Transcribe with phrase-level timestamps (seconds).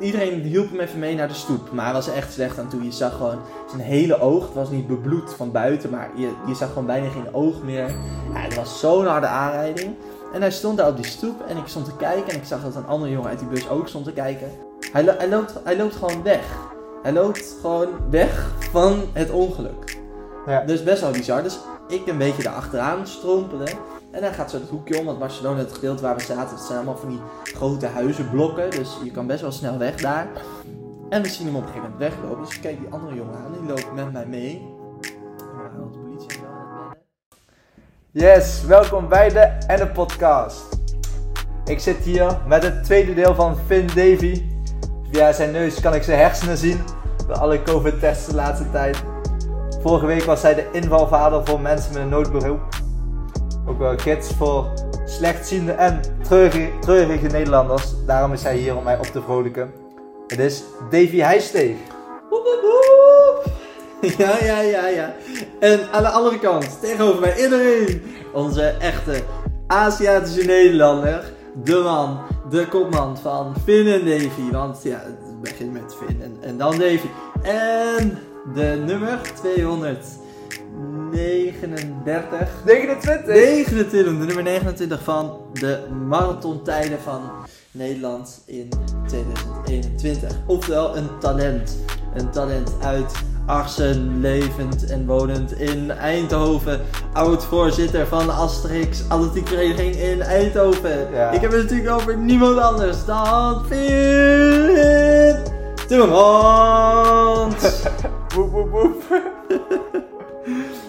[0.00, 1.72] iedereen hielp hem even mee naar de stoep.
[1.72, 2.84] Maar hij was echt slecht aan toe.
[2.84, 4.44] Je zag gewoon zijn hele oog.
[4.44, 7.88] Het was niet bebloed van buiten, maar je, je zag gewoon bijna geen oog meer.
[8.32, 9.94] Ja, het was zo'n harde aanrijding.
[10.32, 12.32] En hij stond daar op die stoep en ik stond te kijken.
[12.32, 14.48] En ik zag dat een andere jongen uit die bus ook stond te kijken.
[14.92, 16.44] Hij, lo- hij, loopt, hij loopt gewoon weg.
[17.02, 19.98] Hij loopt gewoon weg van het ongeluk.
[20.46, 20.60] Ja.
[20.60, 21.42] Dus best wel bizar.
[21.42, 21.58] Dus
[21.88, 23.68] ik een beetje erachteraan strompelen.
[24.14, 26.64] En dan gaat zo het hoekje om, want Barcelona, het gedeelte waar we zaten, het
[26.64, 28.70] zijn allemaal van die grote huizenblokken.
[28.70, 30.26] Dus je kan best wel snel weg daar.
[31.08, 32.44] En we zien hem op een gegeven moment weglopen.
[32.44, 34.74] Dus kijk die andere jongen aan, die loopt met mij mee.
[35.40, 36.40] De politie.
[38.10, 40.78] Yes, welkom bij de Enne Podcast.
[41.64, 44.42] Ik zit hier met het tweede deel van Finn Davy.
[45.10, 46.80] Via zijn neus kan ik zijn hersenen zien.
[47.26, 49.04] Door alle COVID-tests de laatste tijd.
[49.80, 52.83] Vorige week was hij de invalvader voor mensen met een noodberoep.
[53.66, 54.72] Ook wel gids voor
[55.04, 57.92] slechtziende en treurige, treurige Nederlanders.
[58.06, 59.72] Daarom is hij hier om mij op te vrolijken.
[60.26, 61.76] Het is Davy Heijsteeg.
[64.18, 65.14] Ja, ja, ja, ja.
[65.60, 69.22] En aan de andere kant, tegenover mij iedereen, onze echte
[69.66, 71.24] Aziatische Nederlander,
[71.62, 72.18] de man,
[72.50, 74.50] de kopman van Finn en Davy.
[74.50, 77.08] Want ja, het begint met Finn en, en dan Davy.
[77.42, 78.18] En
[78.54, 79.20] de nummer
[81.14, 82.48] 239.
[82.64, 83.26] 29.
[83.26, 87.30] 29, de nummer 29 van de marathontijden van
[87.70, 88.68] Nederland in
[89.06, 90.30] 2021.
[90.46, 91.78] Oftewel een talent.
[92.14, 93.12] Een talent uit
[93.46, 96.80] Arsen, levend en wonend in Eindhoven.
[97.12, 101.12] Oud-voorzitter van de Asterix Atletiekvereniging in Eindhoven.
[101.12, 101.30] Ja.
[101.30, 105.36] Ik heb het natuurlijk over niemand anders dan Finn
[105.86, 107.82] Timmermans.
[108.34, 109.33] Woep, woep, woep.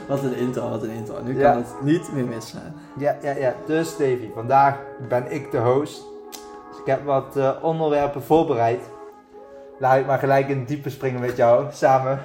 [0.08, 1.22] Wat een intro, wat een intro.
[1.24, 1.52] Nu Ja.
[1.52, 2.76] kan het niet meer misgaan.
[2.98, 3.54] Ja, ja, ja.
[3.66, 4.78] Dus Davy, vandaag
[5.10, 6.04] ben ik de host.
[6.70, 8.82] Dus ik heb wat eh, onderwerpen voorbereid.
[9.80, 12.22] Laat ik maar gelijk in het diepe springen met jou, samen.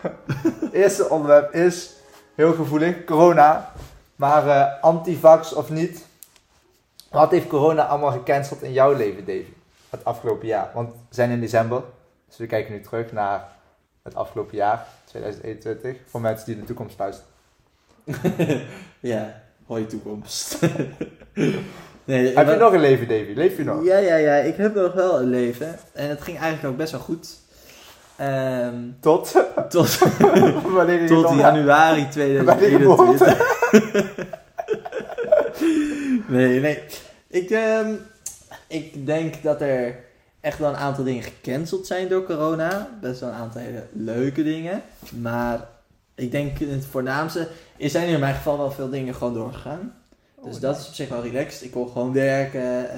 [0.72, 1.92] Eerste onderwerp is,
[2.34, 3.72] heel gevoelig, corona.
[4.16, 6.06] Maar eh antivax of niet.
[7.10, 9.44] Wat heeft corona allemaal gecanceld in jouw leven, Davy?
[9.90, 10.70] Het afgelopen jaar.
[10.74, 11.82] Want we zijn in december.
[12.28, 13.48] Dus we kijken nu terug naar
[14.02, 15.96] het afgelopen jaar, 2021.
[16.06, 17.30] Voor mensen die in de toekomst luisteren.
[19.00, 20.58] ja, hoi toekomst.
[22.04, 23.32] nee, Heb je nog een leven, Davy?
[23.34, 23.84] Leef je nog?
[23.84, 24.34] Ja, ja, ja.
[24.34, 25.78] Ik heb nog wel een leven.
[25.92, 27.40] En het ging eigenlijk ook best wel goed.
[28.16, 29.44] Ehm, Tot?
[29.68, 29.98] tot
[31.08, 33.36] tot januari Bij de 2021.
[36.26, 36.82] nee, nee.
[37.28, 37.94] Ik, ehm,
[38.66, 39.96] ik denk dat er
[40.42, 42.88] echt wel een aantal dingen gecanceld zijn door corona.
[43.00, 44.82] Best wel een aantal hele leuke dingen.
[45.20, 45.68] Maar
[46.14, 49.94] ik denk het voornaamste is zijn er in mijn geval wel veel dingen gewoon doorgegaan.
[50.44, 51.62] Dus Oh, dat is op zich wel relaxed.
[51.62, 52.90] Ik kon gewoon werken.
[52.90, 52.96] eh,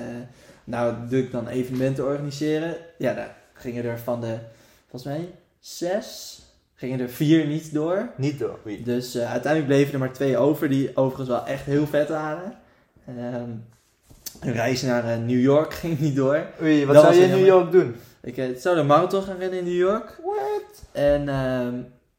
[0.65, 2.77] nou, doe ik dan evenementen organiseren.
[2.99, 4.37] Ja, daar gingen er van de,
[4.89, 5.29] volgens mij,
[5.61, 6.39] zes,
[6.75, 8.09] gingen er vier niet door.
[8.17, 8.59] Niet door.
[8.63, 8.83] Wie?
[8.83, 12.55] Dus eh, uiteindelijk bleven er maar twee over, die overigens wel echt heel vet waren.
[13.07, 13.51] Ehm,
[14.41, 16.47] een reis naar eh, New York ging niet door.
[16.63, 17.97] Oei, wat Dat zou je in New York doen?
[18.23, 20.21] Ik eh, zou de marathon gaan rennen in New York.
[20.25, 20.83] What?
[20.93, 21.75] En ehm,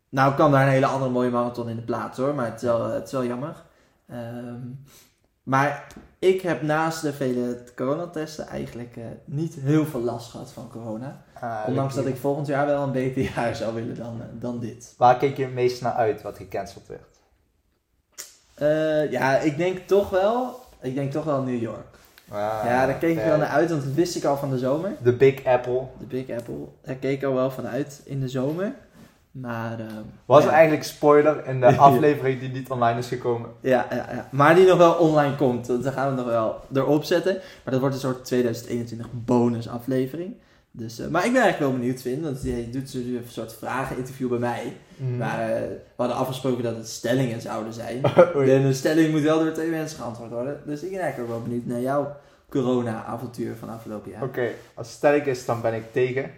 [0.09, 2.61] nou kwam daar een hele andere mooie marathon in de plaats hoor, maar het is
[2.61, 3.63] wel, het is wel jammer.
[4.07, 4.59] Ehm,
[5.43, 5.87] maar
[6.19, 11.23] ik heb naast de vele coronatesten eigenlijk eh, niet heel veel last gehad van corona.
[11.33, 14.59] Ah, Ondanks dat ik volgend jaar wel een beter jaar zou willen dan, eh, dan
[14.59, 14.93] dit.
[14.97, 17.19] Waar keek je het meest naar uit wat gecanceld werd?
[18.53, 21.94] Eh, ja, ik denk toch wel, ik denk toch wel New York.
[22.29, 24.57] Ah, ja, daar keek ik wel naar uit, want dat wist ik al van de
[24.57, 24.91] zomer.
[25.03, 25.81] De Big Apple.
[25.99, 28.73] De Big Apple, daar keek ik al wel van uit in de zomer.
[29.31, 30.49] Maar, ehm, Was ja.
[30.49, 33.49] eigenlijk spoiler in de aflevering die niet online is gekomen?
[33.61, 35.83] Ja, ja, ja, maar die nog wel online komt.
[35.83, 37.33] Daar gaan we nog wel erop zetten.
[37.33, 40.35] Maar dat wordt een soort 2021 bonus aflevering.
[40.77, 42.21] Dus, eh, maar ik ben eigenlijk wel benieuwd, Vin.
[42.21, 44.77] Want je doet zo een soort vrageninterview bij mij.
[45.17, 48.01] Maar eh, we hadden afgesproken dat het stellingen zouden zijn.
[48.35, 48.51] Oei.
[48.51, 50.61] En een stelling moet wel door twee mensen geantwoord worden.
[50.65, 52.15] Dus ik ben eigenlijk ook wel benieuwd naar jouw
[52.49, 54.23] corona-avontuur van afgelopen jaar.
[54.23, 56.31] Oké, als het stelling is, dan ben ik tegen.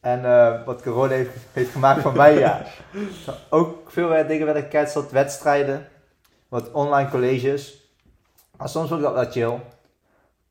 [0.00, 2.64] En eh, wat corona heeft, heeft gemaakt van mij, ja.
[3.50, 5.88] Ook veel dingen werden gecanceld, wedstrijden,
[6.48, 7.90] wat online colleges.
[8.56, 9.60] Maar soms vond ik dat wel chill.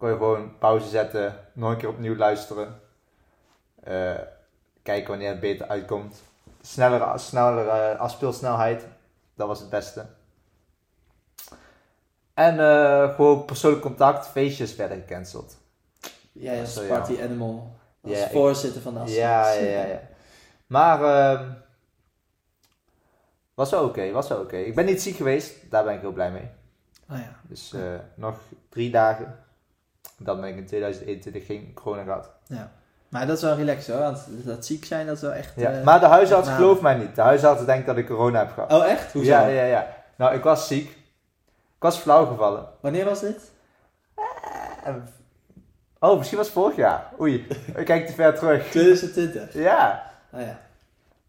[0.01, 2.81] Kon je gewoon pauze zetten, nog een keer opnieuw luisteren.
[3.83, 4.13] Eh,
[4.83, 6.21] kijken wanneer het beter uitkomt.
[6.62, 8.86] Snellere, snellere eh, afspeelsnelheid,
[9.36, 10.06] dat was het beste.
[12.33, 15.57] En eh, gewoon persoonlijk contact, feestjes werden gecanceld.
[16.31, 16.88] Jij als Zo, ja.
[16.88, 17.75] party animal.
[18.01, 19.21] Als ik- voorzitter van de Asterix.
[19.24, 20.01] Ja, ja, ja, ja.
[20.68, 21.50] Maar ehm,
[23.53, 24.57] was wel oké, was wel oké.
[24.57, 26.50] Ik ben niet ziek geweest, daar ben ik heel blij mee.
[27.09, 27.36] Oh ja.
[27.42, 27.81] Dus eh,
[28.15, 28.38] nog
[28.69, 29.39] drie dagen.
[30.25, 32.29] Dan ben ik in 2021 geen corona gehad.
[32.47, 32.71] Ja.
[33.09, 35.53] Maar dat is wel relaxed hoor, want dat ziek zijn, dat is wel echt...
[35.56, 35.71] Ja.
[35.71, 37.15] eh, maar de huisarts gelooft mij niet.
[37.15, 38.71] De huisarts denkt dat ik corona heb gehad.
[38.73, 39.13] Oh echt?
[39.13, 39.29] Hoezo?
[39.29, 39.88] Ja, ja, ja.
[40.15, 40.89] Nou, ik was ziek.
[41.75, 42.65] Ik was flauw gevallen.
[42.79, 43.51] Wanneer was dit?
[44.83, 45.07] En-
[46.00, 47.09] Oh, misschien was het vorig jaar.
[47.19, 48.69] Oei, ik kijk te ver terug.
[48.69, 49.53] 2020.
[49.53, 50.12] Ja.
[50.33, 50.59] Oh ja.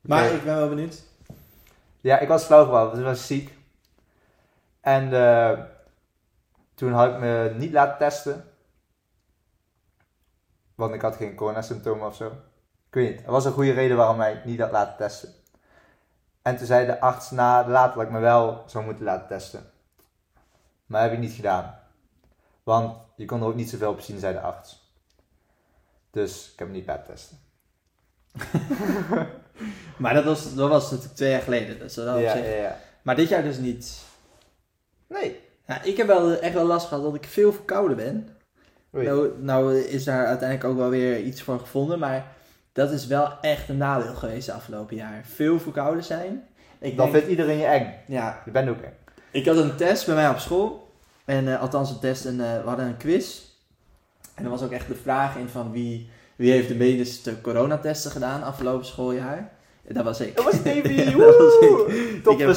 [0.00, 1.02] Maar ik ben wel benieuwd.
[2.00, 3.56] Ja, ik was flauw gevallen, dus ik was ziek.
[4.80, 5.58] En eh,
[6.74, 8.44] toen had ik me niet laten testen.
[10.74, 12.26] Want ik had geen coronasymptomen of zo.
[12.26, 13.26] Ik weet niet.
[13.26, 15.28] Er was een goede reden waarom hij niet had laten testen.
[16.42, 19.70] En toen zei de arts na later dat ik me wel zou moeten laten testen.
[20.86, 21.78] Maar dat heb ik niet gedaan.
[22.62, 24.90] Want je kon er ook niet zoveel op zien, zei de arts.
[26.10, 27.38] Dus ik heb me niet laten testen.
[29.96, 31.78] Maar dat was, dat was natuurlijk twee jaar geleden.
[31.78, 32.78] Dus dat op ja, zich- ja, ja.
[33.02, 34.00] Maar dit jaar dus niet.
[35.06, 35.40] Nee.
[35.82, 38.31] Ik heb wel echt wel last gehad dat ik veel verkouden ben.
[38.92, 41.98] Nou, nou is daar uiteindelijk ook wel weer iets voor gevonden.
[41.98, 42.26] Maar
[42.72, 45.20] dat is wel echt een nadeel geweest de afgelopen jaar.
[45.34, 46.42] Veel verkouden zijn.
[46.78, 47.94] Ik Dan denk- vindt iedereen je eng.
[48.06, 48.92] ja, Je bent ook eng.
[49.30, 50.90] ik had een test bij mij op school.
[51.24, 53.40] En eh, althans een test en eh, we hadden een quiz.
[54.34, 58.10] En er was ook echt de vraag in van wie, wie heeft de meeste coronatesten
[58.10, 59.50] gedaan afgelopen schooljaar.
[59.88, 60.36] Dat was ik.
[60.36, 62.22] Dat was Davy, Dat was ik.
[62.22, 62.48] Top Ik heb.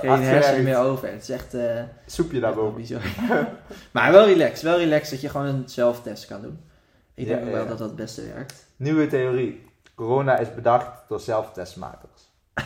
[0.00, 1.12] Geen hersenen meer over.
[1.12, 1.54] Het is echt...
[1.54, 2.74] eh, Soepje daarboven.
[2.80, 3.00] bizar.
[3.92, 4.62] maar wel relaxed.
[4.62, 6.60] Wel relaxed dat je gewoon een zelftest kan doen.
[7.14, 7.68] Ik Ja, denk ja, wel ja.
[7.68, 8.66] dat dat het beste werkt.
[8.76, 9.64] Nieuwe theorie.
[9.94, 12.30] Corona is bedacht door zelftestmakers.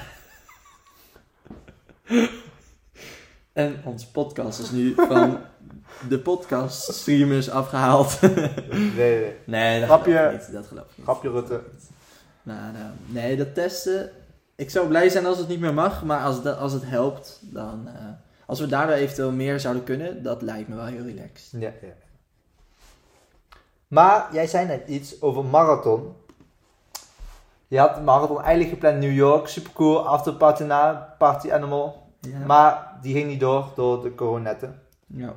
[3.52, 5.38] En onze podcast is nu van
[6.08, 8.20] de podcast streamers afgehaald.
[8.20, 8.50] Nee,
[8.96, 9.34] nee.
[9.44, 10.12] nee, dat Grapje.
[10.12, 10.52] geloof ik niet.
[10.52, 11.06] Dat geloof ik niet.
[11.06, 11.60] Grapje Rutte.
[12.44, 14.10] Nou, nou, nee, dat testen...
[14.56, 17.38] Ik zou blij zijn als het niet meer mag, maar als, dat, als het helpt,
[17.42, 17.88] dan...
[17.88, 18.04] eh,
[18.46, 21.60] als we daardoor eventueel meer zouden kunnen, dat lijkt me wel heel relaxed.
[21.60, 21.92] Ja, ja.
[23.88, 26.14] Maar jij zei net iets over marathon.
[27.68, 29.48] Je had de marathon eigenlijk gepland in New York.
[29.48, 30.06] Super cool.
[30.06, 31.14] Afterparty na.
[31.18, 32.02] Party animal.
[32.20, 32.38] Ja.
[32.46, 34.82] Maar die ging niet door door de coronetten.
[35.06, 35.34] ja.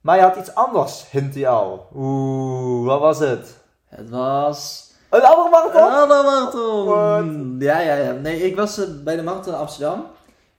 [0.00, 1.88] Maar je had iets anders, hint hij al.
[1.94, 3.56] Oeh, wat was het?
[3.86, 4.92] Het was...
[5.14, 5.90] Een andere marathon?
[5.90, 6.86] Hallo marathon!
[6.86, 7.62] What?
[7.62, 8.12] Ja, ja, ja.
[8.12, 10.06] Nee, ik was eh, bij de marathon in Amsterdam.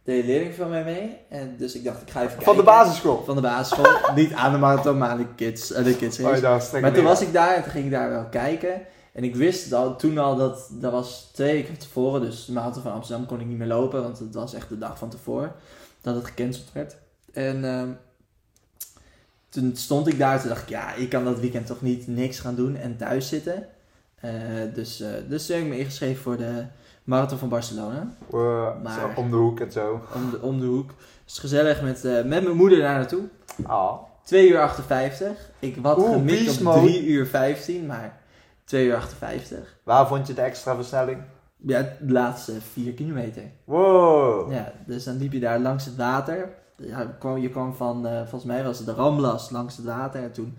[0.04, 1.18] De leerling van mij mee.
[1.30, 2.46] En dus ik dacht, ik ga even kijken.
[2.46, 3.24] Van de basisschool.
[3.26, 3.86] Van de basisschool.
[4.16, 7.22] Niet aan de marathon, maar aan de kids, eh, de kids Oh, Maar toen was
[7.22, 8.82] ik daar en toen ging ik daar wel kijken.
[9.14, 12.22] En ik wist al, toen al dat, dat was twee weken tevoren.
[12.22, 14.04] Dus de marathon van Amsterdam kon ik niet meer lopen.
[14.04, 15.52] Want het was echt de dag van tevoren.
[16.02, 16.96] Dat het gecanceld werd.
[17.34, 17.90] En ehm,
[19.50, 20.40] toen stond ik daar.
[20.40, 23.28] Toen dacht ik, ja, ik kan dat weekend toch niet niks gaan doen en thuis
[23.28, 23.68] zitten.
[24.16, 24.32] Eh,
[24.74, 26.66] dus, eh, dus toen heb ik me ingeschreven voor de
[27.04, 28.14] marathon van Barcelona.
[28.32, 30.02] Eh, Maar- zo, om de hoek en zo.
[30.16, 30.90] Om de, om de hoek.
[31.26, 33.24] Dus gezellig met, met mijn moeder daar naartoe.
[33.66, 33.94] Ah.
[34.24, 35.30] 2 uur 58.
[35.60, 36.80] Ik had Oeh, gemikt beast op mode.
[36.80, 38.18] 3 uur 15, maar
[38.64, 39.78] 2 uur 58.
[39.84, 41.18] Waar vond je de extra versnelling?
[41.58, 43.44] Ja, de laatste 4 kilometer.
[43.64, 44.52] Wow.
[44.52, 46.50] Ja, dus dan liep je daar langs het water.
[46.78, 50.24] Ja, je kwam, van, volgens mij was het de Ramblas langs het water.
[50.24, 50.58] En toen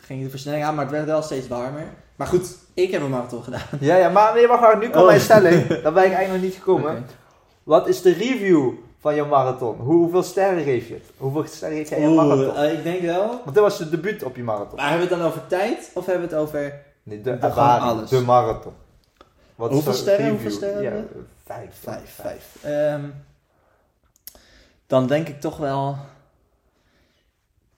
[0.00, 1.86] ging de versnelling aan, maar het werd wel steeds warmer.
[2.16, 3.60] Maar goed, ik heb een marathon gedaan.
[3.80, 5.06] Ja, ja, maar nee, wacht, wacht, nu komt Oh.
[5.06, 5.66] mijn stelling.
[5.66, 7.06] Daar ben ik eigenlijk nog niet gekomen.
[7.62, 8.70] Wat is de review
[9.00, 9.76] van je marathon?
[9.76, 11.02] Hoe, hoeveel sterren geef je het?
[11.16, 12.56] Hoeveel sterren geef jij je marathon?
[12.56, 13.26] eh, ik denk wel.
[13.28, 14.76] Want dit was je debuut op je marathon.
[14.76, 16.80] Maar hebben we het dan over tijd of hebben we het over...
[17.02, 18.10] Nee, de De- alles.
[18.10, 18.72] de marathon.
[19.54, 20.28] Wat Hoeveel sterren?
[20.30, 20.92] Hoeveel sterren Ja,
[21.44, 21.68] vijf.
[21.82, 22.56] Vijf, vijf.
[22.62, 23.00] Ehm,
[24.86, 25.96] dan denk ik toch wel.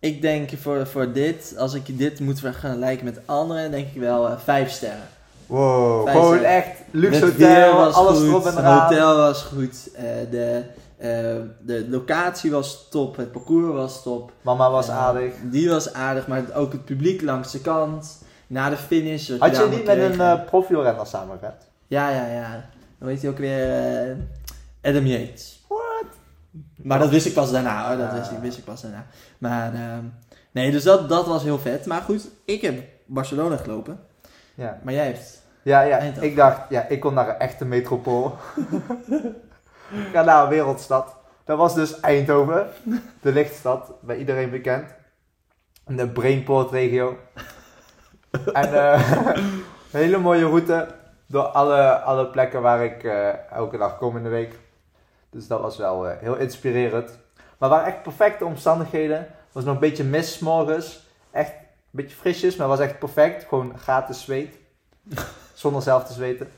[0.06, 4.28] Ik denk voor, voor dit, als ik dit moet vergelijken met anderen, denk ik wel
[4.28, 5.08] eh, vijf sterren.
[5.46, 6.56] Wow, Vijf gewoon sterren.
[6.56, 10.62] echt luxe Het hotel, was alles goed, erop en het hotel was goed, eh, de,
[10.96, 11.08] eh,
[11.60, 14.32] de locatie was top, het parcours was top.
[14.42, 15.34] Mama was aardig.
[15.42, 18.25] Die was aardig, maar ook het publiek langs de kant.
[18.46, 19.30] Na de finish.
[19.38, 21.66] Had je niet met een profielrenner samengewerkt?
[21.86, 22.64] Ja, ja, ja.
[22.98, 24.16] Dan weet hij ook weer
[24.82, 25.64] Adam Yates.
[26.82, 27.96] Maar dat wist ik pas daarna hoor.
[27.96, 28.14] Dat Ah.
[28.18, 29.06] wist, ik, wist ik pas daarna.
[29.38, 30.04] Maar ehm,
[30.50, 31.86] nee, dus dat, dat was heel vet.
[31.86, 34.00] Maar goed, ik heb Barcelona gelopen.
[34.54, 34.78] Ja.
[34.82, 35.42] Maar jij hebt.
[35.62, 35.98] Ja, ja.
[35.98, 36.28] Eindhoven.
[36.30, 38.36] Ik dacht, ja, ik kom naar een echte metropool.
[39.90, 41.14] ik ga naar een wereldstad.
[41.44, 42.66] Dat was dus Eindhoven,
[43.20, 44.94] de lichtstad, bij iedereen bekend.
[45.86, 47.16] In de Brainport regio.
[48.52, 49.10] en eh,
[49.92, 50.86] een hele mooie route
[51.26, 54.58] door alle, alle plekken waar ik eh, elke dag kom in de week.
[55.30, 57.18] Dus dat was wel eh, heel inspirerend.
[57.59, 59.18] Maar waren echt perfecte omstandigheden.
[59.18, 61.06] Het was nog een beetje mist morgens.
[61.30, 63.45] Echt een beetje frisjes, maar was echt perfect.
[63.49, 64.54] Gewoon gratis zweet.
[65.54, 66.50] Zonder zelf te zweten.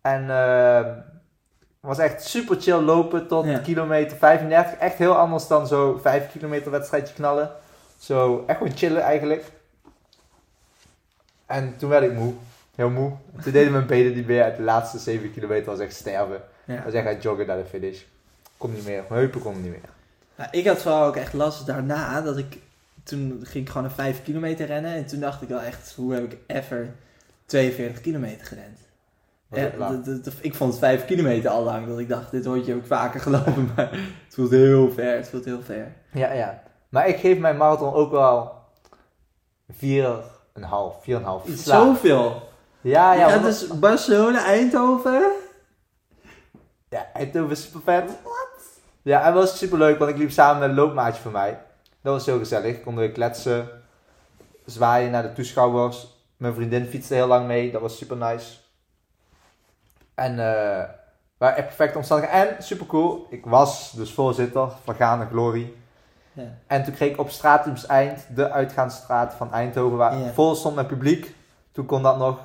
[0.00, 3.58] En het was echt super chill lopen tot Ja.
[3.58, 4.78] kilometer 35.
[4.78, 7.50] Echt heel anders dan zo 5 kilometer wedstrijdje knallen.
[7.98, 9.44] Zo echt gewoon chillen eigenlijk.
[11.46, 12.34] En toen werd ik moe.
[12.74, 13.12] Heel moe.
[13.42, 14.56] Toen deden mijn benen niet meer.
[14.56, 16.42] De laatste 7 kilometer was echt sterven.
[16.72, 16.84] Ja.
[16.84, 18.00] echt aan het joggen naar de finish.
[18.56, 19.04] Kon niet meer.
[19.08, 19.90] Mijn heupen konden niet meer.
[20.36, 22.58] Nou, ik had vooral ook echt last daarna dat ik.
[23.02, 24.94] Toen ging ik gewoon een 5 kilometer rennen.
[24.94, 26.88] En toen dacht ik wel echt, hoe heb ik ever
[27.46, 28.78] 42 kilometer gerend?
[29.52, 29.70] Ja,
[30.24, 31.86] dat- ik vond 5 kilometer al lang.
[31.88, 33.70] Dat ik dacht, dit rondje heb ik vaker gelopen.
[33.76, 35.16] Maar het voelt heel ver.
[35.16, 35.92] Het voelt heel ver.
[36.12, 36.62] Ja, ja.
[36.88, 38.52] Maar ik geef mijn marathon ook wel
[39.72, 39.76] 4,5.
[41.02, 41.46] 4,5.
[41.46, 41.86] Iets lager.
[41.86, 42.48] Zoveel.
[42.80, 43.28] Ja, ja.
[43.28, 45.22] Ja, dus Barcelona, Eindhoven.
[46.92, 48.10] Ja, Eindhoven is super vet.
[49.02, 51.58] Ja, en was super leuk, want ik liep samen met een loopmaatje van mij.
[52.02, 52.80] Dat was heel gezellig.
[52.82, 53.68] Konden we kletsen,
[54.64, 56.06] zwaaien naar de toeschouwers.
[56.36, 58.56] Mijn vriendin fietste heel lang mee, dat was super nice.
[60.14, 60.88] En eh
[61.38, 62.56] waren echt perfecte omstandigheden.
[62.56, 65.72] En super cool, ik was dus voorzitter van Gaande Glory.
[66.32, 66.42] Ja.
[66.66, 70.32] En toen kreeg ik op Stratum's Eind, de uitgaansstraat van Eindhoven, waar Ja.
[70.32, 71.34] vol stond met publiek.
[71.72, 72.38] Toen kon dat nog.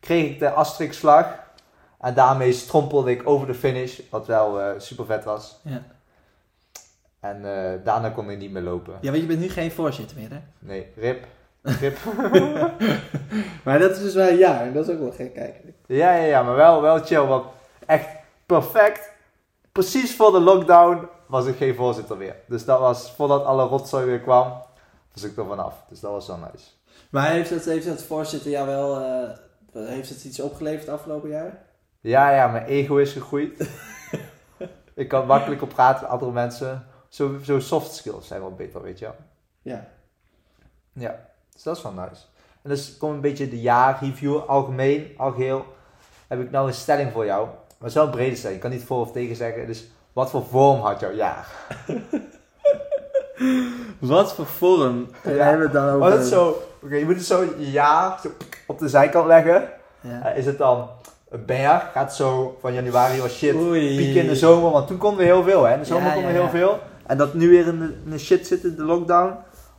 [0.00, 1.26] Kreeg ik de Asterix-slag.
[2.02, 5.58] En daarmee strompelde ik over de finish, wat wel eh, super vet was.
[5.62, 5.82] Ja.
[7.20, 8.94] En eh, daarna kon ik niet meer lopen.
[9.00, 10.38] ja, want je bent nu geen voorzitter meer, hè?
[10.58, 11.26] Nee, rip.
[11.62, 11.98] Rip.
[13.64, 14.72] Maar dat is dus wel een jaar.
[14.72, 15.74] Dat is ook wel gek kijken.
[15.86, 17.44] ja, ja, ja, maar wel, wel chill, want
[17.86, 18.08] echt
[18.46, 19.10] perfect.
[19.72, 22.36] Precies voor de lockdown was ik geen voorzitter meer.
[22.46, 24.62] Dus dat was, voordat alle rotzooi weer kwam,
[25.12, 25.74] was ik er vanaf.
[25.88, 26.66] Dus dat was wel nice.
[27.10, 29.00] Maar heeft dat, heeft dat voorzitter jou wel...
[29.00, 31.70] eh, heeft het iets opgeleverd afgelopen jaar?
[32.02, 33.70] Ja, ja, mijn ego is gegroeid.
[34.94, 36.86] ik kan makkelijker praten met andere mensen.
[37.08, 39.16] Zo, zo soft skills zijn wel beter, weet je wel.
[39.62, 39.86] Ja.
[40.92, 42.22] Ja, dus dat is wel nice.
[42.62, 45.64] En dus komt een beetje de jaarreview, algemeen, algeheel.
[46.26, 47.48] Heb ik nou een stelling voor jou.
[47.78, 49.66] Maar een brede stelling, ik kan niet voor of tegen zeggen.
[49.66, 51.48] Dus wat voor vorm had jouw jaar?
[53.98, 55.30] Wat voor vorm Ja.
[55.30, 55.98] hebben we het dan over?
[55.98, 58.30] Maar dat is zo, oké, je moet het zo je jaar zo
[58.66, 59.68] op de zijkant leggen.
[60.00, 60.22] Ja.
[60.22, 60.88] Eh, is het dan
[61.32, 61.92] een berg?
[61.92, 63.54] Gaat zo van januari was shit.
[63.54, 63.96] Oei.
[63.96, 65.72] pieken in de zomer, want toen konden we heel veel, hè?
[65.72, 66.50] In de zomer Ja, konden ja, we ja.
[66.50, 66.80] heel veel.
[67.06, 69.36] En dat nu weer in de, in de shit zit in de lockdown?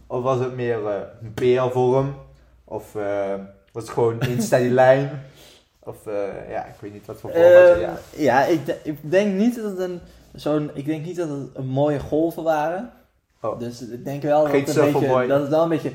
[0.07, 2.15] Of was het meer eh, een peervorm?
[2.63, 3.33] Of eh,
[3.71, 5.23] was het gewoon één steady lijn?
[5.79, 7.97] Of eh, ja, ik weet niet wat voor vorm had je, Ehm, ja.
[8.15, 10.01] ja, ik, ik denk niet dat het een
[10.33, 10.71] zo'n.
[10.73, 12.91] Ik denk niet dat het een mooie golven waren.
[13.41, 13.59] Oh.
[13.59, 15.93] Dus ik denk wel dat het, een beetje, dat het wel een beetje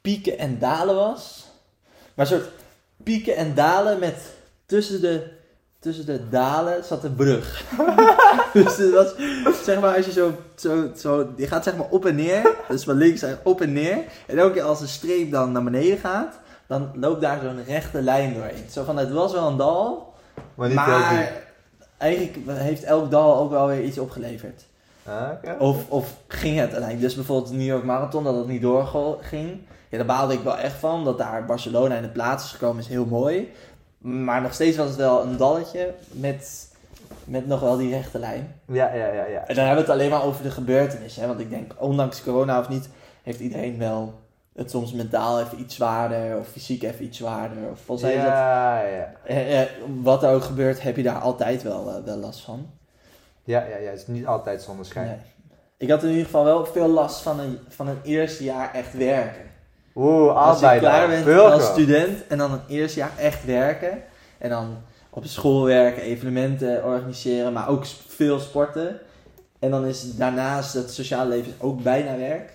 [0.00, 1.46] pieken en dalen was.
[2.14, 2.50] Maar een soort
[3.02, 4.33] pieken en dalen met
[4.66, 5.30] tussen de,
[5.78, 7.64] tussen de dalen zat een brug.
[8.52, 9.14] dus het was,
[9.64, 12.84] zeg maar, als je zo, zo, zo, je gaat zeg maar op en neer, dus
[12.84, 13.98] van links naar op en neer.
[14.26, 18.02] En elke keer als een streep dan naar beneden gaat, dan loopt daar zo'n rechte
[18.02, 18.64] lijn doorheen.
[18.70, 20.14] Zo van, het was wel een dal,
[20.54, 21.42] Maar niet maar
[21.98, 24.64] eigenlijk heeft elk dal ook wel weer iets opgeleverd.
[25.04, 25.56] Ah, oké.
[25.58, 29.58] Of, of ging het uiteindelijk, dus bijvoorbeeld de New York Marathon, dat het niet doorging.
[29.88, 32.82] Ja, daar baalde ik wel echt van, dat daar Barcelona in de plaats is gekomen,
[32.82, 33.52] is heel mooi.
[34.04, 36.68] Maar nog steeds was het wel een dalletje met,
[37.24, 38.60] met nog wel die rechte lijn.
[38.66, 39.46] Ja, ja, ja, ja.
[39.46, 41.22] En dan hebben we het alleen maar over de gebeurtenissen.
[41.22, 41.28] Hè?
[41.28, 42.88] Want ik denk, ondanks corona of niet,
[43.22, 44.14] heeft iedereen wel
[44.54, 46.38] het soms mentaal even iets zwaarder.
[46.38, 47.70] Of fysiek even iets zwaarder.
[47.70, 49.12] Of volgens mij is het, Ja, ja.
[49.24, 49.68] eh, eh,
[50.02, 52.70] wat er ook gebeurt, heb je daar altijd wel, eh, wel last van.
[53.44, 53.90] Ja, ja, ja.
[53.90, 55.06] Het is niet altijd zonneschijn.
[55.06, 55.16] Nee.
[55.76, 58.92] Ik had in ieder geval wel veel last van een, van een eerste jaar echt
[58.96, 59.42] werken.
[59.94, 64.02] Oeh, Als je klaar bent als student en dan een eerste jaar echt werken.
[64.38, 64.76] En dan
[65.10, 69.00] op school werken, evenementen organiseren, maar ook veel sporten.
[69.58, 72.52] En dan is daarnaast het sociale leven ook bijna werk.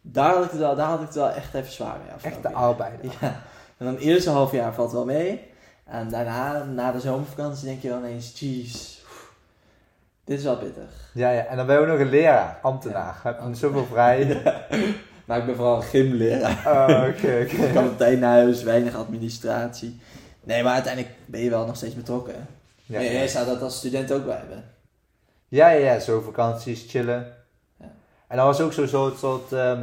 [0.00, 2.48] Daar had ik het wel, daar had ik het wel echt even zwaar mee Echte
[2.48, 2.52] jaar.
[2.58, 3.10] arbeider.
[3.20, 3.42] Ja.
[3.78, 5.50] En dan het eerste half jaar valt wel mee.
[5.84, 8.98] En daarna, na de zomervakantie, denk je wel ineens, jeez,
[10.24, 11.10] dit is wel pittig.
[11.14, 11.44] Ja, ja.
[11.44, 13.20] En dan ben je ook nog een leraar, ambtenaar.
[13.22, 14.42] Heb je zoveel vrij.
[15.24, 16.62] Maar ik ben vooral een gymleraar.
[16.66, 17.72] Oh, oké, oké.
[17.80, 20.00] Kapiteinhuis, weinig administratie.
[20.40, 22.46] Nee, maar uiteindelijk ben je wel nog steeds betrokken.
[22.86, 23.10] Ja, ja.
[23.10, 24.64] Jij zou dat als student ook wel hebben.
[25.48, 27.34] Ja, ja, ja, zo vakanties, chillen.
[27.76, 27.92] Ja.
[28.26, 29.82] En dat was ook zo'n soort, soort ehm,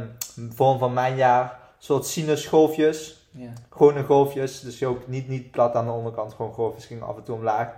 [0.50, 3.26] vorm van mijn jaar, soort sinusgolfjes.
[3.30, 3.52] Ja.
[3.70, 7.16] Gewone golfjes, dus je ook niet, niet plat aan de onderkant, gewoon golfjes gingen af
[7.16, 7.68] en toe omlaag.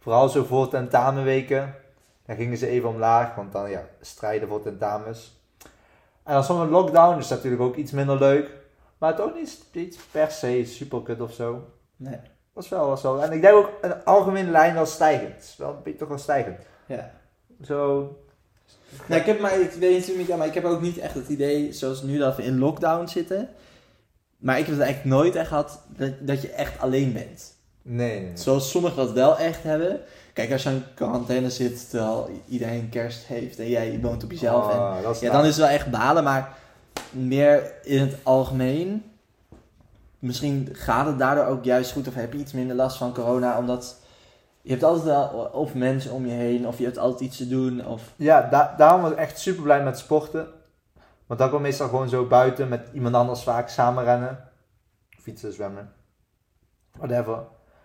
[0.00, 1.74] Vooral zo voor tentamenweken,
[2.26, 5.39] dan gingen ze even omlaag, want dan ja, strijden voor tentamens.
[6.24, 8.50] En dan zo'n lockdown is natuurlijk ook iets minder leuk,
[8.98, 11.64] maar het ook niet, niet per se super kut of zo.
[11.96, 12.18] Nee.
[12.52, 13.22] Was wel, was wel.
[13.22, 15.34] En ik denk ook een algemene lijn wel stijgend.
[15.34, 16.58] Het is wel een beetje toch wel stijgend.
[16.86, 17.10] Ja.
[17.62, 18.16] Zo,
[19.06, 21.28] Nou, ik heb maar, ik weet natuurlijk niet, maar ik heb ook niet echt het
[21.28, 23.48] idee, zoals nu, dat we in lockdown zitten.
[24.36, 27.58] Maar ik heb het eigenlijk nooit echt gehad dat, dat je echt alleen bent.
[27.82, 28.30] Nee.
[28.34, 30.00] Zoals sommigen dat wel echt hebben.
[30.32, 34.70] Kijk, als je aan quarantaine zit terwijl iedereen kerst heeft en jij woont op jezelf.
[34.72, 36.56] en, Oh, dat is ja, dan is het wel echt balen, maar
[37.10, 39.04] meer in het algemeen
[40.18, 43.58] misschien gaat het daardoor ook juist goed of heb je iets minder last van corona,
[43.58, 44.00] omdat
[44.62, 47.48] je hebt altijd wel of mensen om je heen of je hebt altijd iets te
[47.48, 50.46] doen of Ja, da- daarom was ik echt super blij met sporten.
[51.26, 54.38] Want dan ik meestal gewoon zo buiten met iemand anders vaak samen rennen.
[55.20, 55.92] Fietsen, zwemmen.
[56.98, 57.38] Whatever.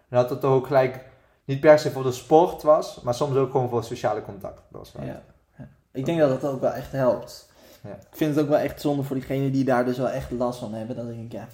[0.09, 1.05] En dat het ook gelijk
[1.45, 4.61] niet per se voor de sport was, maar soms ook gewoon voor sociale contact.
[4.71, 5.21] Dat was ja.
[5.57, 5.67] ja.
[5.91, 7.49] Ik denk dat dat ook wel echt helpt.
[7.81, 7.89] Ja.
[7.89, 10.59] Ik vind het ook wel echt zonde voor diegenen die daar dus wel echt last
[10.59, 10.95] van hebben.
[10.95, 11.47] Dat denk ik, ja,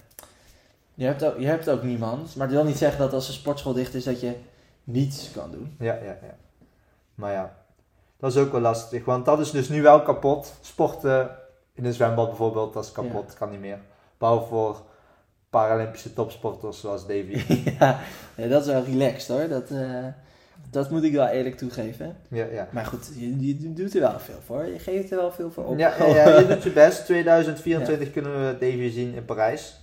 [0.93, 2.35] je hebt ook, je hebt ook niemand.
[2.35, 4.35] Maar het wil niet zeggen dat als een sportschool dicht is dat je
[4.83, 5.75] niets kan doen.
[5.79, 6.35] Ja, ja, ja.
[7.15, 7.57] Maar ja,
[8.17, 9.05] dat is ook wel lastig.
[9.05, 10.53] Want dat is dus nu wel kapot.
[10.61, 11.37] Sporten
[11.73, 13.33] in een zwembad bijvoorbeeld, dat is kapot.
[13.33, 13.79] Kan niet meer.
[14.17, 14.81] Behalve voor
[15.51, 17.43] Paralympische topsporters zoals Davy.
[17.79, 17.99] ja,
[18.35, 19.47] dat is wel relaxed hoor.
[19.47, 20.05] Dat, eh,
[20.69, 22.17] dat moet ik wel eerlijk toegeven.
[22.27, 22.67] ja, ja.
[22.71, 24.65] Maar goed, je, je doet er wel veel voor.
[24.65, 25.77] Je geeft er wel veel voor op.
[25.77, 27.05] Ja, ja, ja, je doet je best.
[27.05, 29.79] 2024 kunnen we Davy zien in Parijs.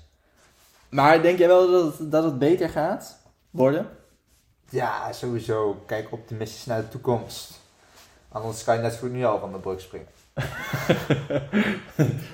[0.89, 3.19] Maar denk jij wel dat het, dat het beter gaat
[3.51, 3.87] worden?
[4.71, 5.83] Ja, sowieso.
[5.87, 7.61] Kijk optimistisch naar de toekomst.
[8.29, 10.09] Anders kan je net goed nu al van de brug springen.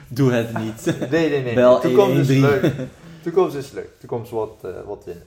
[0.09, 1.11] Doe het niet.
[1.11, 1.55] Nee, nee, nee.
[1.55, 2.41] Wel de toekomst is 1-1-3.
[2.41, 2.73] leuk.
[3.25, 3.91] toekomst is leuk.
[3.99, 5.27] toekomst wordt, wordt winnen.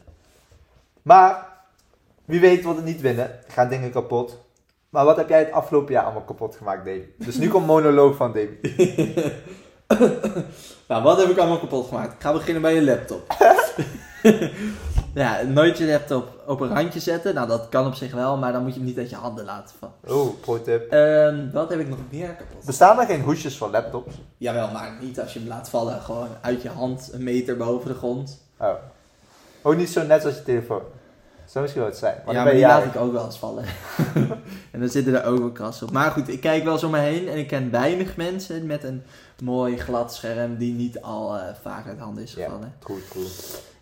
[1.01, 1.48] Maar,
[2.25, 3.39] wie weet wordt het niet winnen.
[3.48, 4.38] Gaan dingen kapot.
[4.89, 7.04] Maar wat heb jij het afgelopen jaar allemaal kapot gemaakt, Davy?
[7.18, 8.58] Dus nu komt monoloog van Davy.
[10.88, 12.13] nou, wat heb ik allemaal kapot gemaakt?
[12.13, 13.36] Ik ga beginnen bij je laptop.
[15.18, 17.34] ja, nooit je laptop op een randje zetten.
[17.34, 19.46] Nou, dat kan op zich wel, maar dan moet je hem niet uit je handen
[19.46, 20.20] laten vallen.
[20.22, 20.92] Oh, pro tip.
[20.92, 22.66] Ehm, wat heb ik nog meer kapot?
[22.66, 24.16] Bestaan er geen hoesjes voor laptops?
[24.38, 26.02] Jawel, maar niet als je hem laat vallen.
[26.02, 28.42] Gewoon uit je hand, een meter boven de grond.
[28.58, 28.74] Oh.
[29.62, 30.82] Ook niet zo net als je telefoon.
[31.46, 32.22] Zou misschien wel het zijn.
[32.26, 33.64] Maar ja, maar die laat ik ook wel eens vallen.
[34.72, 35.94] en dan zitten er overkrassen op.
[35.94, 38.84] Maar goed, ik kijk wel eens om me heen en ik ken weinig mensen met
[38.84, 39.04] een
[39.44, 42.44] mooi glad scherm die niet al eh, vaak uit handen is Ja.
[42.44, 42.74] gevallen.
[42.80, 43.26] True, true.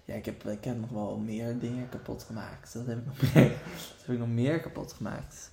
[0.06, 2.74] Ja, ik heb, ik heb nog wel meer dingen kapot gemaakt.
[2.74, 5.52] Dat heb ik nog meer, dat heb ik nog meer kapot gemaakt.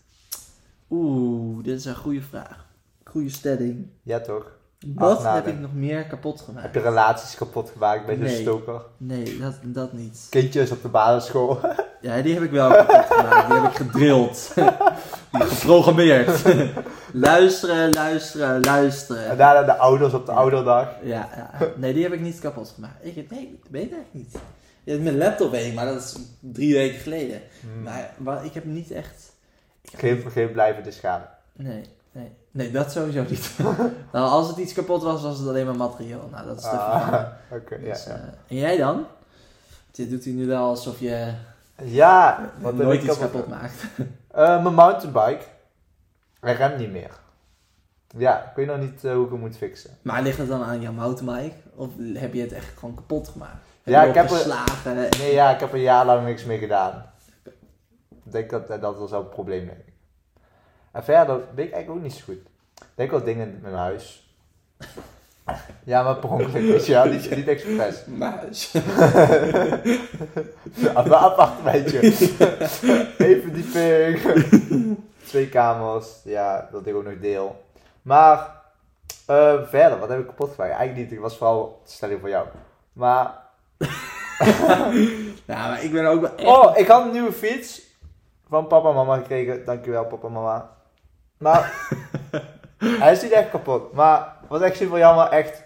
[0.90, 2.66] Oeh, dit is een goede vraag.
[3.04, 3.88] Goede stelling.
[4.02, 4.60] Ja, toch?
[4.86, 6.62] Wat heb ik nog meer kapot gemaakt?
[6.62, 8.40] Heb je relaties kapot gemaakt bij Nee.
[8.40, 8.82] stoker?
[8.96, 10.26] Nee, dat, dat niet.
[10.30, 11.58] Kindjes op de basisschool.
[12.00, 13.48] Ja, die heb ik wel kapot gemaakt.
[13.50, 14.52] Die heb ik gedrild.
[15.32, 16.42] Die geprogrammeerd.
[17.12, 19.26] luisteren, luisteren, luisteren.
[19.30, 20.38] En daarna de ouders op de Ja.
[20.38, 20.88] ouderdag.
[21.02, 22.94] Ja, ja, nee, die heb ik niet kapot gemaakt.
[23.06, 24.38] Ik heb, nee, dat weet ik niet.
[24.84, 27.40] Ja, mijn laptop weet ik, maar dat is drie weken geleden.
[27.60, 27.82] Hmm.
[27.82, 29.32] Maar, maar ik heb niet echt...
[29.82, 31.24] Ik heb Geen, geen blijvende schade.
[31.52, 31.82] Nee,
[32.52, 32.70] nee.
[32.70, 33.50] Dat sowieso niet.
[34.12, 36.28] nou, als het iets kapot was, was het alleen maar materiaal.
[36.30, 37.26] Nou, dat is te Ah.
[37.50, 37.78] Oké.
[37.80, 38.10] Dus, ja.
[38.10, 39.06] eh, en jij dan?
[39.90, 41.32] Dit doet hij nu wel alsof je
[41.82, 43.84] Ja, wat nooit iets kapot kapot maakt.
[44.30, 45.44] Eh, mijn mountainbike.
[46.40, 47.10] Hij remt niet meer.
[48.16, 49.90] Ja, ik weet nog niet eh, hoe ik hem moet fixen.
[50.02, 51.54] Maar ligt het dan aan jouw mountainbike?
[51.74, 53.66] Of heb je het echt gewoon kapot gemaakt?
[53.82, 54.94] Ja, ik heb er- geslagen?
[55.18, 57.04] Nee, ja, ik heb een jaar lang niks meer gedaan.
[58.24, 59.91] Ik denk dat dat was wel een probleem, denk ik.
[60.92, 62.34] En verder weet ik eigenlijk ook niet zo goed.
[62.80, 64.26] Ik denk wel dingen in mijn huis.
[65.84, 68.04] Ja, maar per ongeluk, weet je wel, niet, niet expres.
[68.06, 68.74] Muis.
[70.94, 72.04] Af- Appartementje.
[73.18, 74.18] Eén verdieping.
[75.26, 76.06] Twee kamers.
[76.24, 77.64] Ja, dat ik ook nog deel.
[78.02, 78.60] Maar
[79.26, 80.72] eh, verder, wat heb ik kapot gemaakt?
[80.74, 81.12] Eigenlijk niet.
[81.18, 82.46] Ik was vooral de stelling voor jou.
[82.92, 83.40] Maar,
[85.46, 86.48] Ja, maar ik ben ook wel echt...
[86.48, 87.82] oh, ik had een nieuwe fiets
[88.48, 89.64] van papa en mama gekregen.
[89.64, 90.70] Dankjewel papa en mama.
[91.42, 91.88] Maar,
[93.00, 93.92] hij is niet echt kapot.
[93.92, 95.62] Maar, wat echt super jammer, echt.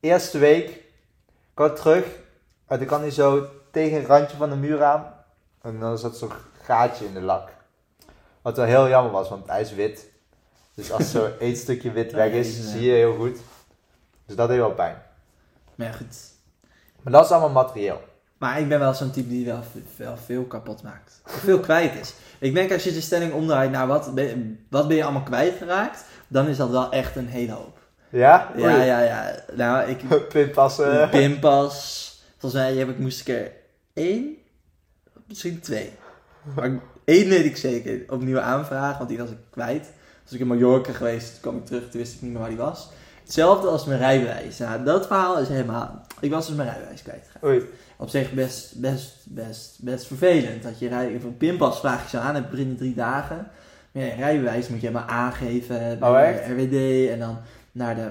[0.00, 0.84] Eerste week, ik
[1.54, 2.04] kwam terug.
[2.66, 5.14] En ik kan niet zo tegen een randje van de muur aan.
[5.62, 6.32] En dan zat zo'n
[6.62, 7.48] gaatje in de lak.
[8.42, 10.08] Wat wel heel jammer was, want hij is wit.
[10.74, 13.38] Dus als zo één stukje wit weg is, zie je heel goed.
[14.26, 15.02] Dus dat deed wel pijn.
[15.74, 16.16] Maar goed.
[17.02, 18.00] Maar dat is allemaal materieel.
[18.40, 19.62] Maar ik ben wel zo'n type die wel,
[19.96, 21.20] wel veel kapot maakt.
[21.24, 22.14] Veel kwijt is.
[22.38, 26.04] Ik denk als je de stelling omdraait naar wat ben, wat ben je allemaal kwijtgeraakt,
[26.28, 27.78] dan is dat wel echt een hele hoop.
[28.08, 28.52] Ja?
[28.56, 29.34] Ja, ja, ja.
[29.54, 30.00] Nou, ik...
[30.32, 31.10] Pinpassen.
[31.10, 32.06] Pinpas.
[32.38, 33.52] Volgens mij heb ik, moest ik er
[33.92, 34.36] één,
[35.26, 35.92] misschien twee.
[36.54, 38.02] Maar één weet ik zeker.
[38.08, 39.92] Opnieuw aanvragen, want die was ik kwijt.
[40.22, 42.58] Was ik in Mallorca geweest, kwam ik terug, toen wist ik niet meer waar die
[42.58, 42.90] was.
[43.30, 44.58] Hetzelfde als mijn rijbewijs.
[44.58, 46.00] Nou, dat verhaal is helemaal...
[46.20, 47.44] Ik was dus mijn rijbewijs kwijtgeraakt.
[47.44, 47.64] Oei.
[47.96, 50.62] Op zich best, best, best, best vervelend.
[50.62, 53.46] Dat je rij, een pinpas vraag je zo aan, heb binnen drie dagen.
[53.92, 56.52] Maar ja, rijbewijs moet je helemaal aangeven bij Oh, de?
[56.54, 57.10] RWD.
[57.12, 57.38] En dan
[57.72, 58.10] naar de,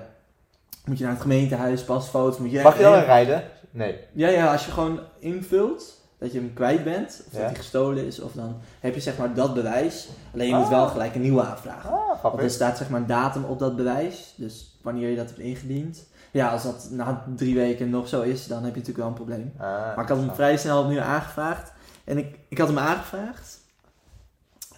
[0.86, 2.38] moet je naar het gemeentehuis, pasfoto's.
[2.38, 3.44] Moet je Mag je dan echt- rijden?
[3.72, 3.96] Nee.
[4.14, 7.38] Ja, ja, als je gewoon invult dat je hem kwijt bent, of Ja.
[7.40, 10.08] dat hij gestolen is, of dan heb je zeg maar dat bewijs.
[10.34, 10.70] Alleen je moet Ah.
[10.70, 11.90] wel gelijk een nieuwe aanvragen.
[11.92, 15.28] Ah, Want er staat zeg maar een datum op dat bewijs, dus wanneer je dat
[15.28, 16.08] hebt ingediend.
[16.32, 19.14] Ja, als dat na drie weken nog zo is, dan heb je natuurlijk wel een
[19.14, 19.54] probleem.
[19.58, 21.72] Ah, Maar ik had hem vrij snel opnieuw aangevraagd.
[22.04, 23.60] En ik, ik had hem aangevraagd.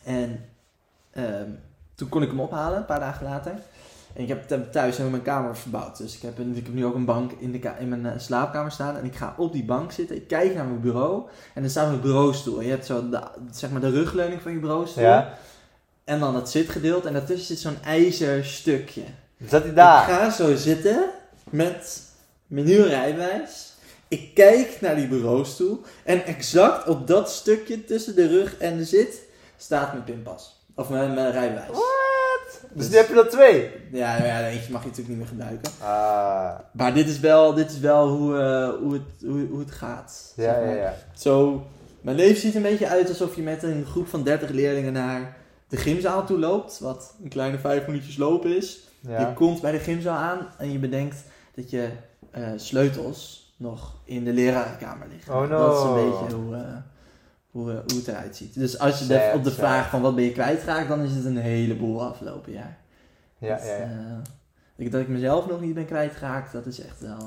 [0.04, 0.46] En
[1.12, 1.50] ehm,
[1.96, 3.52] toen kon ik hem ophalen, een paar dagen later.
[4.14, 5.98] En ik heb th- thuis ik mijn kamer verbouwd.
[5.98, 8.72] Dus ik heb, ik heb nu ook een bank in, de in mijn eh, slaapkamer
[8.72, 8.98] staan.
[8.98, 10.16] En ik ga op die bank zitten.
[10.16, 11.24] Ik kijk naar mijn bureau.
[11.54, 12.62] En dan staat mijn bureaustoel.
[12.62, 15.04] Je hebt zo de, zeg maar de rugleuning van je bureaustoel.
[15.04, 15.34] Ja.
[16.04, 17.08] En dan het zitgedeelte.
[17.08, 19.04] En daartussen zit zo'n ijzer stukje.
[19.48, 20.04] Zat hij Ik daar?
[20.08, 21.10] ga zo zitten
[21.50, 22.02] met
[22.48, 23.74] mijn nieuwe rijbewijs.
[24.08, 25.82] Ik kijk naar die bureaustoel.
[26.04, 29.20] En exact op dat stukje tussen de rug en de zit
[29.58, 30.60] staat mijn pinpas.
[30.76, 31.68] Of mijn, mijn rijbewijs.
[31.68, 32.62] What?
[32.74, 33.72] Dus nu heb je er twee?
[33.92, 35.72] Ja, nou ja, eentje mag je natuurlijk niet meer gebruiken.
[35.82, 39.72] Ah, Maar dit is wel, dit is wel hoe, eh, hoe, het, hoe, hoe het
[39.72, 40.34] gaat.
[40.36, 40.76] ja, zeg ja, maar.
[40.76, 40.96] ja.
[41.18, 41.66] Zo,
[42.02, 45.38] mijn leven ziet een beetje uit alsof je met een groep van 30 leerlingen naar
[45.70, 46.80] de gymzaal toe loopt.
[46.80, 48.80] Wat een kleine vijf minuutjes lopen is.
[49.08, 51.24] Je komt bij de gymzaal aan en je bedenkt
[51.56, 51.90] dat je
[52.32, 55.34] eh, sleutels nog in de lerarenkamer liggen.
[55.34, 55.58] Oh no.
[55.58, 56.62] Dat is een beetje hoe, eh,
[57.52, 58.54] hoe, eh, hoe het eruit ziet.
[58.54, 61.38] Dus als je op de vraag van wat ben je kwijtgeraakt, dan is het een
[61.38, 62.78] heleboel afgelopen jaar.
[63.38, 63.82] Ja, Dat, ja, ja.
[63.84, 64.18] eh,
[64.76, 67.18] ik- dat ik mezelf nog niet ben kwijtgeraakt, dat is echt wel...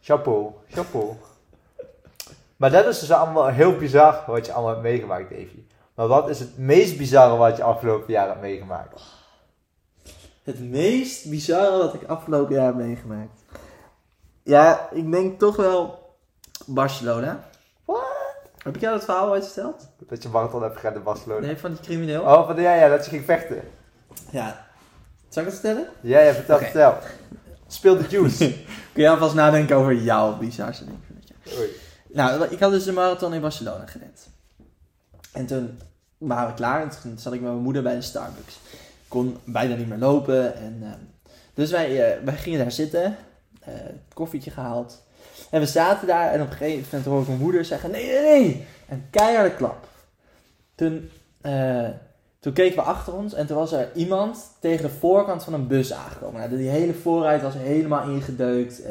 [0.00, 1.12] Chapeau, chapeau.
[2.56, 5.62] Maar dat is dus allemaal heel bizar wat je allemaal hebt meegemaakt, Davy.
[5.94, 9.02] Maar wat is het meest bizarre wat je afgelopen jaar hebt meegemaakt?
[10.46, 13.40] Het meest bizarre wat ik afgelopen jaar heb meegemaakt.
[14.42, 15.98] Ja, ik denk toch wel
[16.66, 17.44] Barcelona.
[17.84, 18.04] What?
[18.62, 19.88] Heb ik jou dat verhaal ooit verteld?
[20.08, 21.46] Dat je marathon hebt gerend in Barcelona.
[21.46, 22.22] Nee, van die crimineel?
[22.22, 23.60] Oh, van, ja, ja, dat je ging vechten.
[24.30, 24.66] Ja.
[25.28, 25.88] Zal ik het vertellen?
[26.00, 26.94] Ja, ja, vertel, vertel.
[27.66, 28.54] Speel de juice.
[28.92, 30.98] Kun je alvast nadenken over jouw bizarste ding?
[31.58, 31.68] Oei.
[32.08, 34.28] Nou, ik had dus de marathon in Barcelona gerend.
[35.32, 35.78] En toen
[36.18, 38.58] waren we klaar en toen zat ik met mijn moeder bij de Starbucks.
[39.08, 40.56] Kon bijna niet meer lopen.
[40.56, 40.98] En, ehm,
[41.54, 43.16] dus wij, eh, wij gingen daar zitten,
[43.60, 43.72] eh
[44.14, 45.02] koffietje gehaald.
[45.50, 48.06] En we zaten daar en op een gegeven moment hoor ik mijn moeder zeggen: Nee,
[48.06, 48.66] nee, nee!
[48.88, 49.88] Een keiharde klap.
[50.74, 51.88] Toen, eh,
[52.40, 55.66] toen keken we achter ons en toen was er iemand tegen de voorkant van een
[55.66, 56.40] bus aangekomen.
[56.40, 58.82] Nou, die hele voorruit was helemaal ingedeukt.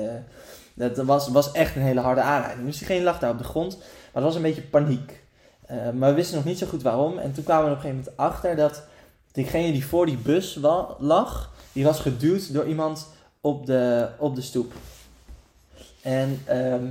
[0.73, 2.65] dat was, was echt een hele harde aanrijding.
[2.65, 3.78] Dus diegene lag daar op de grond.
[3.78, 5.23] Maar het was een beetje paniek.
[5.67, 7.17] Maar we wisten nog niet zo goed waarom.
[7.17, 8.84] En toen kwamen we op een gegeven moment achter dat
[9.36, 10.58] diegene die voor die bus
[11.00, 13.08] lag, die was geduwd door iemand
[13.41, 14.74] op de, op de stoep.
[16.02, 16.84] En, ehm,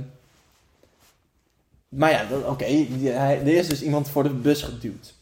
[1.89, 5.13] maar ja, oké, hij- er is dus iemand voor de bus geduwd.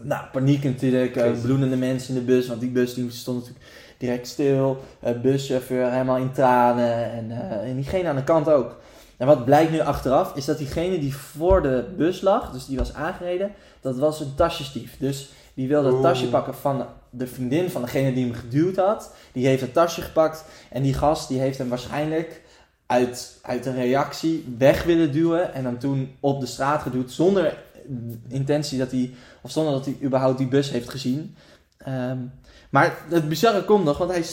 [0.00, 1.40] Nou, paniek natuurlijk, Crazy.
[1.40, 3.66] bloedende mensen in de bus, want die bus die stond natuurlijk
[3.98, 4.82] direct stil.
[5.04, 8.76] Uh, buschauffeur helemaal in tranen en, eh, en diegene aan de kant ook.
[9.16, 12.78] En wat blijkt nu achteraf, is dat diegene die voor de bus lag, dus die
[12.78, 14.96] was aangereden, dat was een tasjestief.
[14.98, 19.14] Dus die wilde het tasje pakken van de vriendin van degene die hem geduwd had.
[19.32, 22.42] Die heeft het tasje gepakt en die gast die heeft hem waarschijnlijk
[22.86, 25.54] uit, uit een reactie weg willen duwen.
[25.54, 27.56] En dan toen op de straat geduwd zonder
[28.28, 31.34] intentie dat hij, of zonder dat hij überhaupt die bus heeft gezien.
[31.78, 32.18] Ehm,
[32.70, 34.24] maar het bizarre komt nog, want hij,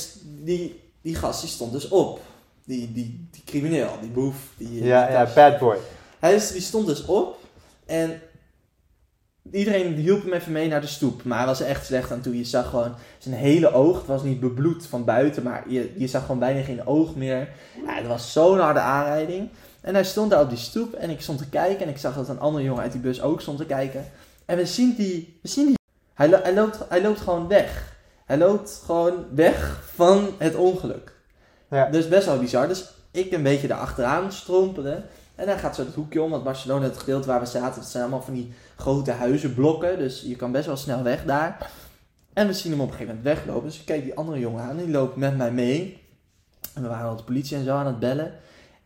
[0.44, 2.20] die, die gast die stond dus op.
[2.66, 4.36] Die, die, die crimineel, die boef.
[4.58, 5.78] Die, Ja, die ja, bad boy.
[6.20, 7.38] Hij is, die stond dus op
[7.86, 8.22] en
[9.52, 11.24] iedereen hielp hem even mee naar de stoep.
[11.24, 12.38] Maar hij was er echt slecht aan toe.
[12.38, 13.98] Je zag gewoon zijn hele oog.
[13.98, 17.50] Het was niet bebloed van buiten, maar je, je zag gewoon bijna geen oog meer.
[17.86, 19.50] Ja, het was zo'n harde aanrijding.
[19.82, 21.86] En hij stond daar op die stoep en ik stond te kijken.
[21.86, 24.06] En ik zag dat een andere jongen uit die bus ook stond te kijken.
[24.46, 25.40] En we zien die...
[25.42, 25.76] We zien die
[26.14, 27.96] hij, lo- hij, loopt, hij loopt gewoon weg.
[28.26, 31.14] Hij loopt gewoon weg van het ongeluk.
[31.70, 31.90] Ja.
[31.90, 32.68] Dus best wel bizar.
[32.68, 35.06] Dus ik een beetje erachteraan strompelen.
[35.42, 36.30] En hij gaat zo het hoekje om.
[36.30, 39.98] Want Barcelona, het gedeelte waar we zaten, dat zijn allemaal van die grote huizenblokken.
[39.98, 41.72] Dus je kan best wel snel weg daar.
[42.34, 43.68] En we zien hem op een gegeven moment weglopen.
[43.68, 44.78] Dus ik kijk die andere jongen aan.
[44.78, 46.04] Die loopt met mij mee.
[46.74, 48.34] En we waren al de politie en zo aan het bellen.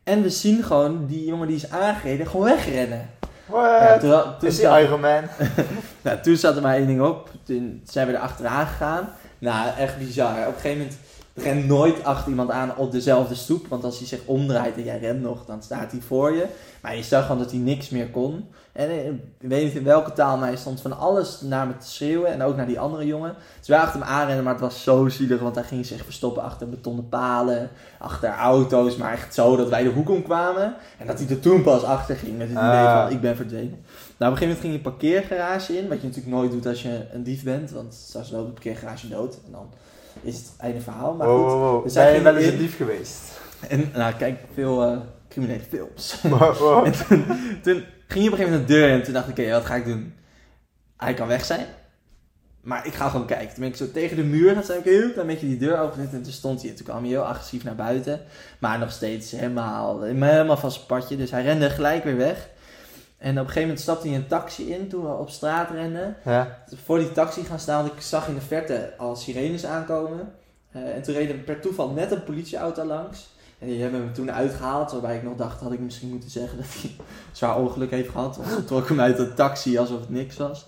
[0.03, 3.09] En we zien gewoon die jongen die is aangereden gewoon wegrennen.
[3.51, 5.23] Ja, toen, toen, is die zat, Iron Man?
[6.03, 7.29] nou, toen zat er maar één ding op.
[7.43, 9.09] Toen zijn we er achteraan gegaan.
[9.39, 10.31] Nou, echt bizar.
[10.31, 10.97] Op een gegeven moment
[11.35, 13.67] rent nooit achter iemand aan op dezelfde stoep.
[13.67, 16.45] Want als hij zich omdraait en jij rent nog, dan staat hij voor je.
[16.81, 18.45] Maar je zag gewoon dat hij niks meer kon.
[18.71, 21.77] En eh, ik weet niet in welke taal, maar hij stond van alles naar me
[21.77, 22.31] te schreeuwen.
[22.31, 23.35] En ook naar die andere jongen.
[23.59, 25.39] Dus wij achter hem aanrennen, maar het was zo zielig.
[25.39, 27.69] Want hij ging zich verstoppen achter betonnen palen,
[27.99, 28.95] achter auto's.
[28.95, 30.75] Maar echt zo dat wij de hoek omkwamen.
[30.97, 33.85] En dat hij er toen pas achter ging met het idee van, ik ben verdwenen.
[34.17, 35.87] Nou, op een gegeven moment ging je een parkeergarage in.
[35.87, 37.71] Wat je natuurlijk nooit doet als je een dief bent.
[37.71, 39.39] Want straks loopt de parkeergarage dood.
[39.45, 39.69] En dan
[40.21, 41.13] is het einde verhaal.
[41.13, 41.51] Maar Wow, goed.
[41.51, 41.83] wow, wow.
[41.83, 43.21] Ben hij je ging wel eens een dief geweest?
[43.69, 44.97] En nou, kijk, veel eh,
[45.29, 46.15] criminele films.
[46.85, 47.25] En toen,
[47.63, 49.51] toen ging je op een gegeven moment naar de deur en toen dacht ik, oké,
[49.51, 50.13] wat ga ik doen?
[50.97, 51.65] Hij kan weg zijn.
[52.61, 53.47] maar ik ga gewoon kijken.
[53.47, 54.53] Toen ben ik zo tegen de muur.
[54.53, 56.13] Dan heb ik heel klein beetje die deur opengezet.
[56.13, 56.69] En toen stond hij.
[56.69, 58.21] En toen kwam hij heel agressief naar buiten.
[58.59, 61.17] Maar nog steeds helemaal, helemaal zijn padje.
[61.17, 62.49] Dus hij rende gelijk weer weg.
[63.25, 66.15] En op een gegeven moment stapte hij een taxi in toen we op straat renden.
[66.25, 66.63] Ja.
[66.83, 70.33] Voor die taxi gaan staan, want ik zag in de verte al sirenes aankomen.
[70.71, 73.29] Eh, en toen reed er per toeval net een politieauto langs.
[73.59, 76.57] En die hebben hem toen uitgehaald, waarbij ik nog dacht, had ik misschien moeten zeggen
[76.57, 76.91] dat hij
[77.31, 78.37] zwaar ongeluk heeft gehad.
[78.37, 80.67] Want ze trok hem uit de taxi alsof het niks was.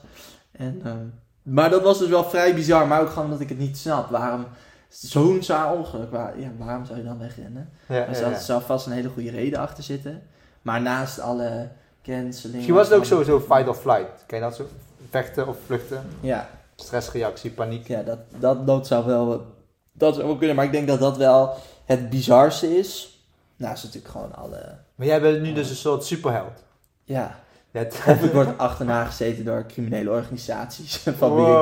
[0.51, 1.05] En, ehm,
[1.41, 4.09] maar dat was dus wel vrij bizar, maar ook gewoon dat ik het niet snap.
[4.09, 4.45] Waarom
[4.89, 7.69] zo'n zwaar ongeluk, waar, ja, waarom zou je dan wegrennen?
[7.87, 8.39] Ja, Er zou, ja.
[8.39, 10.21] zou vast een hele goede reden achter zitten.
[10.61, 11.69] Maar naast alle
[12.07, 12.55] cancelingen...
[12.55, 14.23] Misschien was het ook sowieso fight or flight.
[14.27, 14.63] Ken je dat zo?
[15.09, 16.03] Vechten of vluchten?
[16.19, 17.87] Ja, Stressreactie, paniek.
[17.87, 19.45] Ja, dat, dat, dat zou wel
[19.91, 21.53] dat zou wel kunnen, maar ik denk dat dat wel
[21.85, 23.21] het bizarste is.
[23.55, 24.77] Nou, is natuurlijk gewoon alle.
[24.95, 26.63] Maar jij bent nu dus een soort superheld.
[27.03, 27.39] Ja.
[27.71, 30.97] Hebt- Of ik word achterna gezeten door criminele organisaties.
[31.17, 31.61] Van wie ik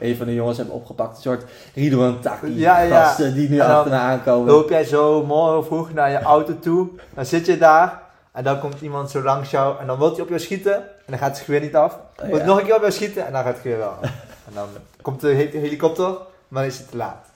[0.00, 1.16] nu een van de jongens heb opgepakt.
[1.16, 3.04] Een soort Ridwan Taki Ja, ja.
[3.04, 4.52] gasten die nu achterna aankomen.
[4.52, 8.02] Loop jij zo morgen vroeg naar je auto toe, dan zit je daar
[8.32, 10.84] en dan komt iemand zo langs jou en dan wil hij op jou schieten en
[11.06, 11.98] dan gaat het geweer niet af.
[12.20, 12.44] Oh, Wil ja.
[12.44, 14.00] nog een keer op jou schieten en dan gaat het geweer wel af.
[14.48, 14.68] En dan
[15.02, 16.08] komt de he- helikopter,
[16.48, 17.26] maar dan is het te laat.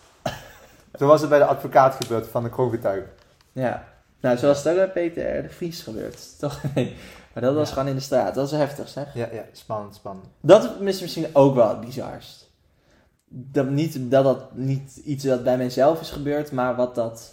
[0.99, 3.07] Zo was het bij de advocaat gebeurd van de kroongetuige.
[3.53, 3.85] Ja.
[4.21, 6.39] Nou, zoals het ook bij Peter de Vries gebeurt.
[6.39, 6.61] Toch?
[6.75, 6.97] Nee.
[7.33, 7.75] Maar dat was Ja.
[7.75, 8.35] gewoon in de straat.
[8.35, 9.15] Dat is heftig, zeg.
[9.15, 10.27] Ja, ja, spannend, spannend.
[10.41, 12.51] Dat is misschien ook wel het bizarst.
[13.29, 17.33] Dat, niet, dat dat niet iets dat bij mijzelf is gebeurd, maar wat dat...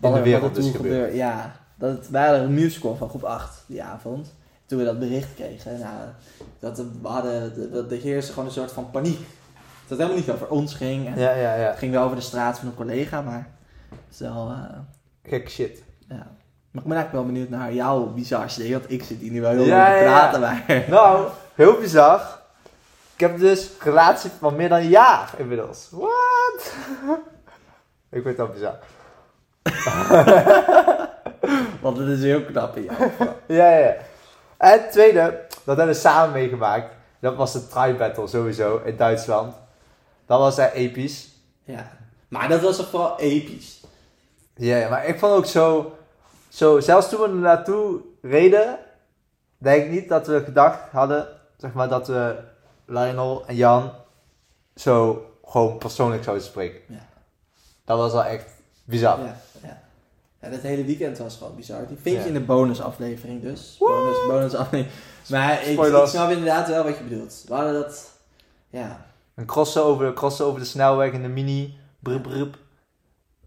[0.00, 0.92] In de wat wereld er is gebeurd.
[0.94, 1.16] gebeurde.
[1.16, 4.34] Ja, dat het, hadden een musical van groep 8 die avond.
[4.66, 5.78] Toen we dat bericht kregen.
[5.78, 5.94] Nou,
[6.58, 9.18] dat we hadden, de, de, heerste gewoon een soort van paniek.
[9.18, 11.06] Dat het helemaal niet over ons ging.
[11.06, 11.68] En Ja, ja, ja.
[11.68, 13.48] Het ging wel over de straat van een collega, maar
[13.90, 14.50] het is wel...
[14.50, 14.78] eh,
[15.22, 15.82] Gek shit.
[16.08, 16.26] ja.
[16.70, 18.72] Maar ik ben eigenlijk wel benieuwd naar jouw bizarste ding.
[18.72, 20.10] Want ik zit hier nu wel heel Ja, lang te ja.
[20.18, 20.84] praten, maar...
[20.88, 22.38] Nou, heel bizar.
[23.14, 25.88] Ik heb dus een relatie van meer dan een jaar inmiddels.
[25.90, 26.74] What?
[28.10, 28.78] Ik vind dat bizar.
[31.82, 33.10] Want het is heel knap in jou.
[33.46, 33.96] Ja, ja.
[34.56, 36.94] En het tweede, dat hebben we samen meegemaakt.
[37.20, 39.54] Dat was de Tri Battle sowieso in Duitsland.
[40.26, 41.28] Dat was echt episch.
[41.64, 41.90] Ja.
[42.28, 43.80] Maar dat was toch vooral episch.
[44.54, 45.96] Ja, ja, maar ik vond ook zo,
[46.48, 48.78] zo, zelfs toen we er naartoe reden,
[49.58, 52.36] denk ik niet dat we gedacht hadden, zeg maar, dat we
[52.86, 53.92] Lionel en Jan
[54.74, 56.80] zo gewoon persoonlijk zouden spreken.
[56.88, 57.06] Ja.
[57.84, 58.46] Dat was wel echt
[58.84, 59.18] bizar.
[59.20, 59.36] Ja,
[60.40, 61.86] ja, dat hele weekend was gewoon bizar.
[61.86, 62.26] Die vind je Ja.
[62.26, 63.76] in de bonusaflevering dus.
[63.78, 64.86] Bonus, bonusaflevering.
[65.28, 67.44] Maar ik, snap inderdaad wel wat je bedoelt.
[67.48, 68.10] We hadden dat...
[68.70, 69.06] Ja.
[69.34, 72.56] Een crossen over, crossen over de snelweg in de mini, brup, brup.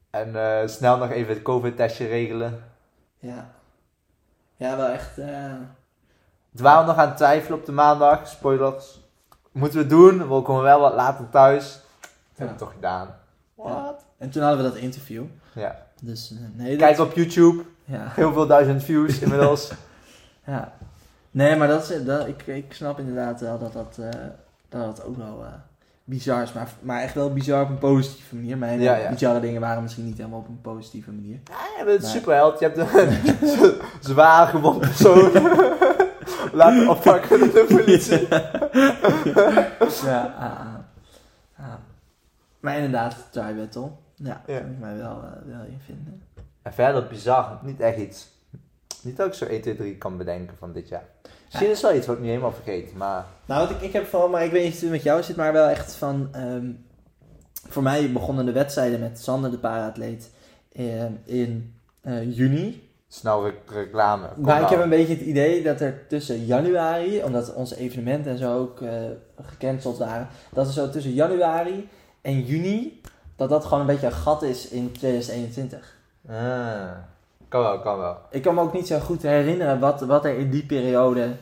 [0.09, 2.63] En eh, snel nog even het covid-testje regelen.
[3.19, 3.51] Ja.
[4.55, 5.17] Ja, wel echt...
[5.17, 5.53] eh,
[6.51, 8.99] We waren nog aan het twijfelen op de maandag, spoilers.
[9.51, 10.17] Moeten we het doen?
[10.35, 11.73] We komen wel wat later thuis.
[12.01, 13.15] Dat hebben we toch gedaan.
[13.57, 13.95] Ja.
[14.17, 15.23] En toen hadden we dat interview.
[15.53, 15.87] Ja.
[16.03, 19.71] Dus eh, nee, Kijk op YouTube, ja, heel veel duizend views inmiddels.
[20.47, 20.73] ja.
[21.31, 24.19] Nee, maar dat, is, dat, ik, ik snap inderdaad wel dat dat, eh,
[24.69, 25.51] dat, dat ook wel eh,
[26.03, 26.53] bizar is.
[26.53, 28.57] Maar, maar echt wel bizar op een positieve manier.
[28.57, 29.09] Mijn Ja, ja.
[29.09, 31.39] bizarre dingen waren misschien niet helemaal op een positieve manier.
[31.43, 32.59] Ja, je bent superheld.
[32.59, 33.75] Je hebt een
[34.11, 35.31] zwaar gewond persoon
[36.53, 38.27] laten oppakken door de politie.
[40.05, 40.75] ja, ah, ah.
[41.57, 41.73] Ah.
[42.59, 43.89] Maar inderdaad, Try Battle.
[44.23, 44.57] Ja, Ja.
[44.59, 46.21] kan ik mij wel, eh, wel in vinden.
[46.61, 48.29] En verder bizar, niet echt iets.
[49.03, 51.03] Niet dat ik zo 1, 2, 3 kan bedenken van dit jaar.
[51.45, 53.25] Misschien is wel iets wat ik niet helemaal vergeet, maar...
[53.45, 55.35] Nou, wat ik, ik heb vooral, maar ik weet niet of het met jou zit,
[55.35, 56.27] maar wel echt van...
[56.31, 56.71] ehm,
[57.69, 60.29] voor mij begonnen de wedstrijden met Sander, de paraatleet,
[60.71, 62.89] eh, in eh, juni.
[63.07, 64.27] Snel re- reclame.
[64.33, 64.73] Kom Maar ik nou.
[64.75, 68.79] heb een beetje het idee dat er tussen januari, omdat onze evenementen en zo ook
[69.41, 71.89] gecanceld waren, dat er zo tussen januari
[72.21, 73.01] en juni,
[73.41, 75.95] dat dat gewoon een beetje een gat is in 2021.
[76.29, 76.91] Ah,
[77.47, 78.17] kan wel, kan wel.
[78.29, 81.35] Ik kan me ook niet zo goed herinneren wat, wat er in die periode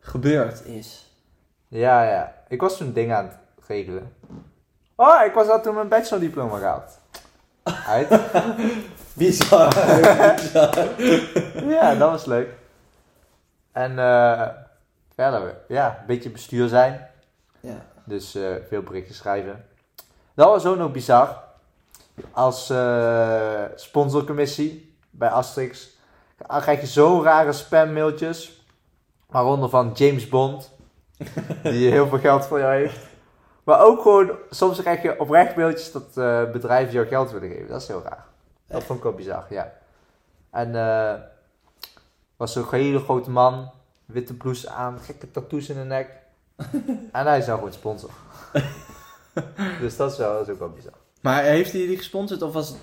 [0.00, 1.12] gebeurd is.
[1.68, 2.34] Ja, ja.
[2.48, 4.12] Ik was toen dingen aan het regelen.
[4.94, 6.98] Oh, ik was al toen mijn bachelordiploma gehaald.
[7.86, 8.08] Uit.
[9.18, 9.74] Bizar.
[11.68, 12.48] ja, dat was leuk.
[13.72, 14.48] En eh
[15.14, 17.08] verder, ja, een beetje bestuur zijn.
[17.60, 17.84] ja.
[18.04, 19.67] Dus eh, veel berichtjes schrijven.
[20.38, 21.42] Dat was ook nog bizar.
[22.30, 25.96] Als eh, sponsorcommissie bij Asterix
[26.36, 28.66] dan krijg je zo'n rare spammailtjes.
[29.26, 30.70] Waaronder van James Bond.
[31.62, 33.06] die heel veel geld voor jou heeft.
[33.64, 37.68] Maar ook gewoon, soms krijg je oprecht mailtjes dat eh, bedrijven jou geld willen geven.
[37.68, 38.24] Dat is heel raar.
[38.66, 39.72] Dat vond ik wel bizar, ja.
[40.50, 41.14] En eh
[42.36, 43.70] was zo'n hele grote man.
[44.04, 46.10] Witte blouse aan, gekke tattoos in de nek.
[47.12, 48.10] en hij is nou gewoon sponsor.
[49.80, 50.92] dus dat is, wel, dat is ook wel bizar.
[51.20, 52.74] Maar heeft hij die gesponsord of was,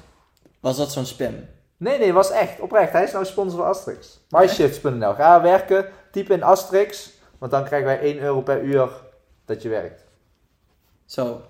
[0.59, 1.35] was dat zo'n spam?
[1.77, 2.91] Nee, nee, was echt oprecht.
[2.91, 4.19] Hij is nou sponsor van Asterix.
[4.29, 5.13] MyShifts.nl.
[5.13, 8.89] Ga werken, typ in Asterix, want dan krijgen wij 1 euro per uur
[9.45, 10.03] dat je werkt.
[11.05, 11.41] Zo.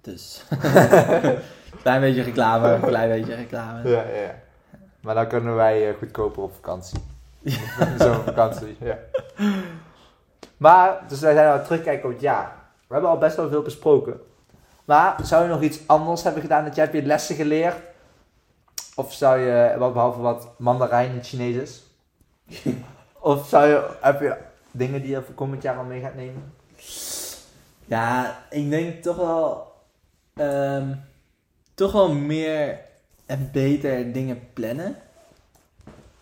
[0.00, 0.42] Dus.
[1.82, 3.88] klein beetje reclame, klein beetje reclame.
[3.88, 4.34] Ja, ja.
[5.00, 6.98] Maar dan kunnen wij eh, goedkoper op vakantie.
[7.98, 8.98] Zo'n vakantie, ja.
[10.56, 12.56] Maar, dus wij zijn nou terugkijken op het jaar.
[12.86, 14.20] We hebben al best wel veel besproken.
[14.88, 17.76] Maar zou je nog iets anders hebben gedaan dat jij hebt je lessen geleerd?
[18.94, 21.82] Of zou je, wat behalve wat Mandarijn het Chinees is?
[23.20, 24.36] of zou je, heb je
[24.70, 26.52] dingen die je voor komend jaar al mee gaat nemen?
[27.84, 29.72] Ja, ik denk toch wel.
[30.34, 30.94] ehm,
[31.74, 32.80] toch wel meer
[33.26, 34.96] en beter dingen plannen.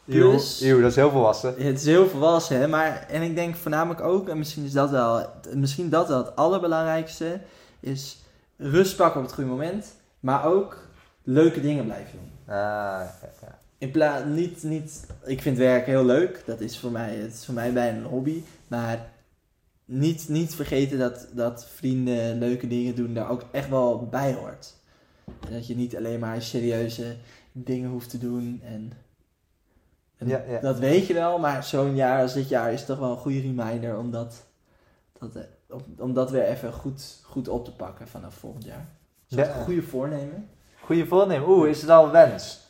[0.04, 1.54] Dus- eeuw, dat is heel volwassen.
[1.58, 2.68] Het is heel volwassen, hè?
[2.68, 6.36] maar en ik denk voornamelijk ook, en misschien is dat wel, misschien dat wel het
[6.36, 7.40] allerbelangrijkste,
[7.80, 8.24] is
[8.56, 10.88] rust pakken op het goede moment, maar ook
[11.22, 12.30] leuke dingen blijven doen.
[12.46, 12.54] Ah,
[13.22, 13.58] ja, ja.
[13.78, 17.44] In plaats niet, niet, ik vind werk heel leuk, dat is voor mij, het is
[17.44, 19.08] voor mij bijna een hobby, maar
[19.84, 24.74] niet, niet vergeten dat, dat vrienden leuke dingen doen daar ook echt wel bij hoort.
[25.24, 27.16] En dat je niet alleen maar serieuze
[27.52, 28.92] dingen hoeft te doen en,
[30.16, 30.60] en Ja, ja.
[30.60, 33.40] dat weet je wel, maar zo'n jaar als dit jaar is toch wel een goede
[33.40, 34.46] reminder om dat,
[35.18, 35.42] dat, eh,
[35.98, 38.86] om, dat weer even goed, goed op te pakken vanaf volgend jaar.
[39.28, 39.54] Is dat Ja.
[39.56, 40.48] een goede voornemen?
[40.80, 41.48] Goeie voornemen.
[41.48, 42.60] Oeh, is het al een wens?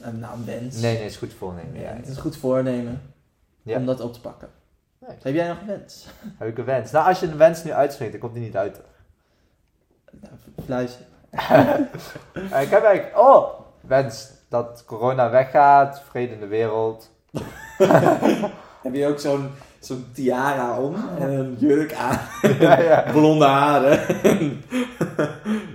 [0.00, 0.80] Een naam wens.
[0.80, 1.80] Nee, nee, is goed voornemen.
[1.80, 3.02] Ja, het is een goed voornemen
[3.62, 3.76] Ja.
[3.78, 4.48] om dat op te pakken.
[4.98, 5.16] Nee.
[5.22, 6.06] Heb jij nog een wens?
[6.38, 6.90] Heb ik een wens?
[6.90, 8.80] Nou, als je een wens nu uitspreekt, dan komt die niet uit.
[10.10, 11.04] Nou, fluister.
[12.50, 17.10] Eh, ik heb eigenlijk, oh, wens dat corona weggaat, vrede in de wereld.
[18.82, 19.50] Heb je ook zo'n
[19.86, 22.18] zo'n tiara om en een jurk aan,
[22.60, 23.04] ja, ja.
[23.12, 24.00] blonde haren?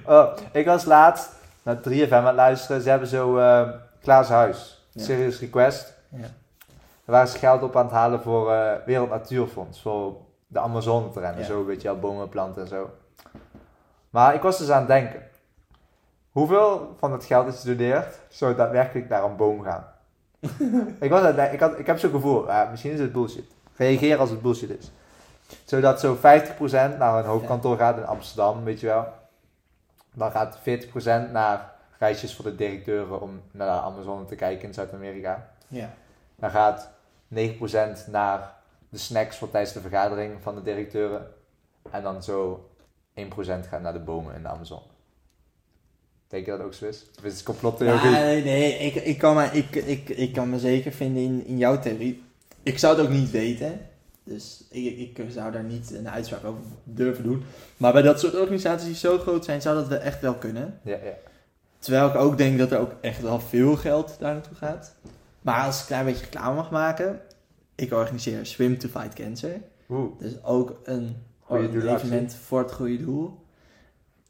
[0.05, 1.29] Oh, ik was laatst
[1.63, 2.81] naar 3FM aan het luisteren.
[2.81, 3.69] Ze hebben zo eh
[4.01, 5.03] Klaas Huis, Ja.
[5.03, 5.93] Serious Request.
[6.09, 6.19] Ja.
[6.19, 6.29] Daar
[7.05, 10.15] waren ze geld op aan het halen voor eh Wereld Natuurfonds, voor
[10.47, 11.45] de Amazone te rennen.
[11.45, 12.89] Zo, weet je wel, bomen planten en zo.
[14.09, 15.21] Maar ik was dus aan het denken.
[16.31, 19.85] Hoeveel van het geld dat je doneert, zou daadwerkelijk naar een boom gaan?
[20.99, 23.11] ik, was aan het denken, ik, had, ik heb zo'n gevoel, ah, misschien is het
[23.11, 23.51] bullshit.
[23.79, 24.91] Reageer als het bullshit is.
[25.65, 26.19] Zodat zo 50%
[26.97, 29.07] naar een hoofdkantoor gaat in Amsterdam, weet je wel.
[30.13, 34.73] Dan gaat 40% naar reisjes voor de directeuren om naar de Amazone te kijken in
[34.73, 35.49] Zuid-Amerika.
[35.67, 35.93] Ja.
[36.35, 36.89] Dan gaat
[37.35, 37.37] 9%
[38.07, 38.53] naar
[38.89, 41.27] de snacks voor tijdens de vergadering van de directeuren.
[41.91, 42.69] En dan zo
[43.19, 43.23] 1%
[43.69, 44.81] gaat naar de bomen in de Amazon.
[46.27, 47.05] Denk je dat ook zo is?
[47.17, 48.11] Of is het complottheorie?
[48.11, 51.57] Nee, nee, ik, ik, kan me, ik, ik, ik kan me zeker vinden in, in
[51.57, 52.27] jouw theorie.
[52.69, 53.79] Ik zou het ook niet weten.
[54.23, 57.43] Dus ik, ik zou daar niet een uitspraak over durven doen.
[57.77, 60.79] Maar bij dat soort organisaties die zo groot zijn, zou dat wel echt wel kunnen.
[60.83, 61.13] Ja, ja.
[61.79, 64.95] Terwijl ik ook denk dat er ook echt wel veel geld daar naartoe gaat.
[65.41, 67.21] Maar als ik een klein beetje reclame mag maken.
[67.75, 69.61] Ik organiseer Swim to Fight Cancer.
[69.89, 70.19] Oeh.
[70.19, 71.15] Dus ook een,
[71.47, 73.39] een evenement voor het goede doel.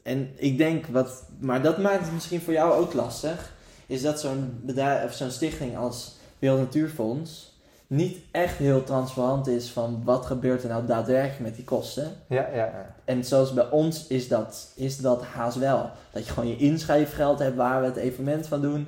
[0.02, 3.54] En ik denk wat, maar dat maakt het misschien voor jou ook lastig,
[3.86, 7.49] is dat zo'n bedrijf of zo'n stichting als Wereld Natuurfonds
[7.90, 12.12] niet echt heel transparant is van wat gebeurt er nou daadwerkelijk met die kosten.
[12.26, 12.94] Ja, ja, ja.
[13.04, 15.90] En zoals bij ons is dat, is dat haast wel.
[16.12, 18.86] Dat je gewoon je inschrijfgeld hebt waar we het evenement van doen.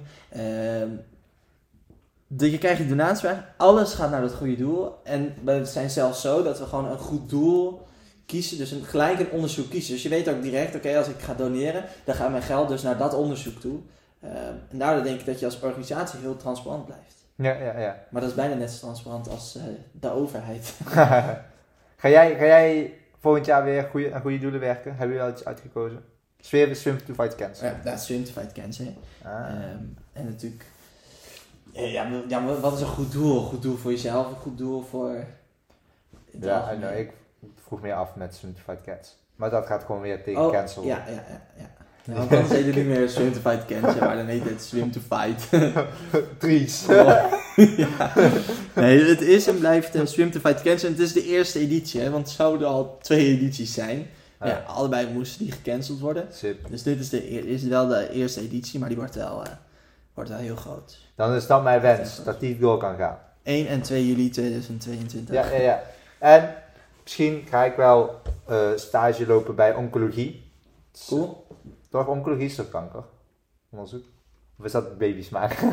[2.26, 3.38] Dat je krijgt je donatievraag.
[3.56, 4.94] Alles gaat naar dat goede doel.
[5.04, 7.82] En we zijn zelfs zo dat we gewoon een goed doel
[8.26, 8.58] kiezen.
[8.58, 9.92] Dus een, gelijk een onderzoek kiezen.
[9.92, 12.82] Dus je weet ook direct, oké, als ik ga doneren, dan gaat mijn geld dus
[12.82, 13.78] naar dat onderzoek toe.
[14.20, 17.21] Ehm, en daardoor denk ik dat je als organisatie heel transparant blijft.
[17.34, 18.04] Ja, ja, ja.
[18.10, 20.74] Maar dat is bijna net zo transparant als eh, de overheid.
[22.02, 24.90] ga, jij, ga jij volgend jaar weer goeie, aan goede doelen werken?
[24.90, 26.04] Hebben jullie al iets uitgekozen?
[26.40, 27.66] Swim, swim to fight cancer.
[27.66, 28.86] Ja, dat is Swim to Fight Cancer.
[29.22, 29.32] Ah.
[29.32, 30.64] Ehm, en natuurlijk,
[31.72, 33.40] ja, ja, wat is een goed doel?
[33.40, 35.24] Een goed doel voor jezelf, een goed doel voor.
[36.30, 37.12] ja, nou, ik
[37.54, 39.16] vroeg meer af met swim to fight cats.
[39.36, 40.84] Maar dat gaat gewoon weer tegen Oh, cancel.
[40.84, 41.42] Ja, ja, ja.
[41.56, 41.70] ja.
[42.04, 44.90] Ja, want dan heet het niet meer Swim to Fight maar dan heet het Swim
[44.90, 45.48] to Fight.
[46.38, 46.86] Dries.
[47.76, 48.12] ja.
[48.74, 50.88] Nee, het is en blijft een Swim to Fight Cancer.
[50.88, 54.06] En het is de eerste editie, hè, want het zouden al twee edities zijn.
[54.38, 56.26] Maar ja, allebei moesten die gecanceld worden.
[56.32, 56.70] Sip.
[56.70, 59.52] Dus dit is, de, is wel de eerste editie, maar die wordt wel, eh,
[60.14, 60.98] wordt wel heel groot.
[61.14, 63.18] Dan is dat mijn wens, dat die door kan gaan.
[63.42, 65.34] 1 en 2 juli 2022.
[65.34, 65.82] Ja, ja, ja.
[66.18, 66.54] En
[67.02, 70.50] misschien ga ik wel eh, stage lopen bij oncologie.
[71.08, 71.41] Cool.
[71.92, 73.04] Toch, oncologie is toch kanker?
[73.70, 74.04] Onderzoek?
[74.58, 75.58] Of is dat babysmaak?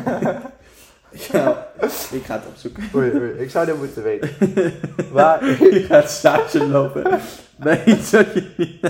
[1.32, 1.68] Ja,
[2.10, 2.82] ik ga het opzoeken.
[2.94, 4.30] Oei, oei, ik zou dit moeten weten.
[5.14, 7.20] Maar, Je gaat stage lopen.
[7.56, 8.80] Bij iets wat je niet...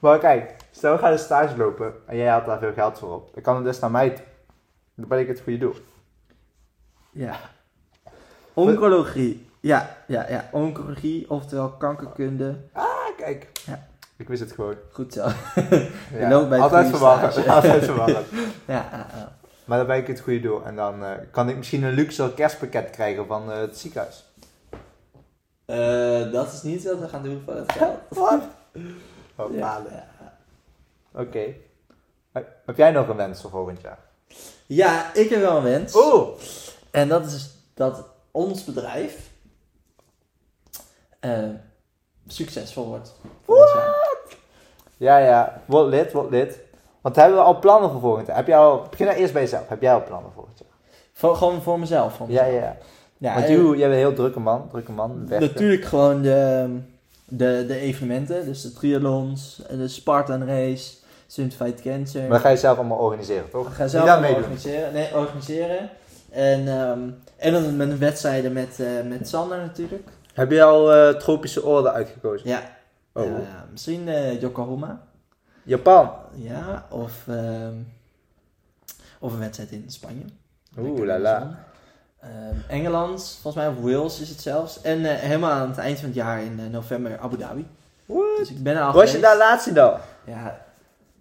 [0.00, 3.14] maar kijk, stel we gaan een stage lopen en jij haalt daar veel geld voor
[3.14, 3.34] op.
[3.34, 4.24] Dan kan het dus naar mij toe.
[4.94, 5.74] Dan ben ik het goede doel.
[7.10, 7.36] Ja.
[8.52, 9.46] Oncologie.
[9.60, 10.48] Ja, ja, ja.
[10.52, 12.56] Oncologie, oftewel kankerkunde.
[12.72, 13.50] Ah, kijk.
[13.66, 13.90] Ja.
[14.16, 14.74] Ik wist het gewoon.
[14.92, 15.28] Goed zo.
[16.48, 17.32] Bij altijd verwarrend.
[17.32, 17.50] stage.
[17.50, 18.26] Altijd verwarrend.
[18.66, 19.06] Ja.
[19.64, 20.64] Maar dan ben ik het goede doel.
[20.64, 24.24] En dan eh, kan ik misschien een luxe kerstpakket krijgen van eh, het ziekenhuis.
[25.64, 27.98] Eh, dat is niet wat we gaan doen voor het geld.
[28.18, 28.42] Wat?
[29.36, 29.82] Oh, Ja.
[31.14, 31.44] Oké.
[32.32, 33.98] Heb- Heb jij nog een wens voor volgend jaar?
[34.66, 35.94] Ja, ik heb wel een wens.
[35.96, 36.38] Oh!
[36.90, 39.30] En dat is dat ons bedrijf
[41.20, 41.48] eh,
[42.26, 43.12] succesvol wordt.
[44.96, 45.62] Ja, ja.
[45.66, 46.58] Word lid, word lid.
[47.00, 48.36] Want hebben we al plannen voor volgend jaar?
[48.36, 48.86] Heb jij al...
[48.90, 49.68] Begin nou eerst bij jezelf.
[49.68, 50.68] Heb jij al plannen voor volgend jaar?
[51.12, 52.14] Voor, gewoon voor mezelf.
[52.16, 52.60] Voor Ja, mezelf.
[52.62, 52.76] ja, ja.
[53.18, 54.68] ja Want jij, bent een heel drukke man.
[54.70, 55.24] Drukke man.
[55.28, 56.68] Natuurlijk gewoon de,
[57.24, 60.94] de, de evenementen, dus de triathlons, de Spartan Race,
[61.26, 62.20] Simplified Cancer.
[62.20, 63.74] Maar dat ga je zelf allemaal organiseren, toch?
[63.74, 64.42] Gaan Niet zelf allemaal meedoen.
[64.42, 64.92] organiseren.
[64.92, 65.90] Nee, organiseren.
[66.30, 67.00] En, ehm,
[67.36, 70.08] en dan met wedstrijden met, eh, met Sander natuurlijk.
[70.32, 72.48] Heb je al eh, tropische orde uitgekozen?
[72.48, 72.62] Ja.
[73.12, 73.38] Oh.
[73.70, 75.00] Misschien eh, Yokohama.
[75.62, 76.10] Japan.
[76.34, 77.74] Ja, of, ehm,
[79.18, 80.24] of een wedstrijd in Spanje.
[80.78, 81.58] Oeh, la la.
[82.20, 84.80] Ehm, Engeland, volgens mij, of Wales is het zelfs.
[84.80, 87.66] En eh, helemaal aan het eind van het jaar in november Abu Dhabi.
[88.06, 88.36] What?
[88.38, 89.98] Dus ik ben er al Was je daar laatst dan?
[90.24, 90.60] Ja,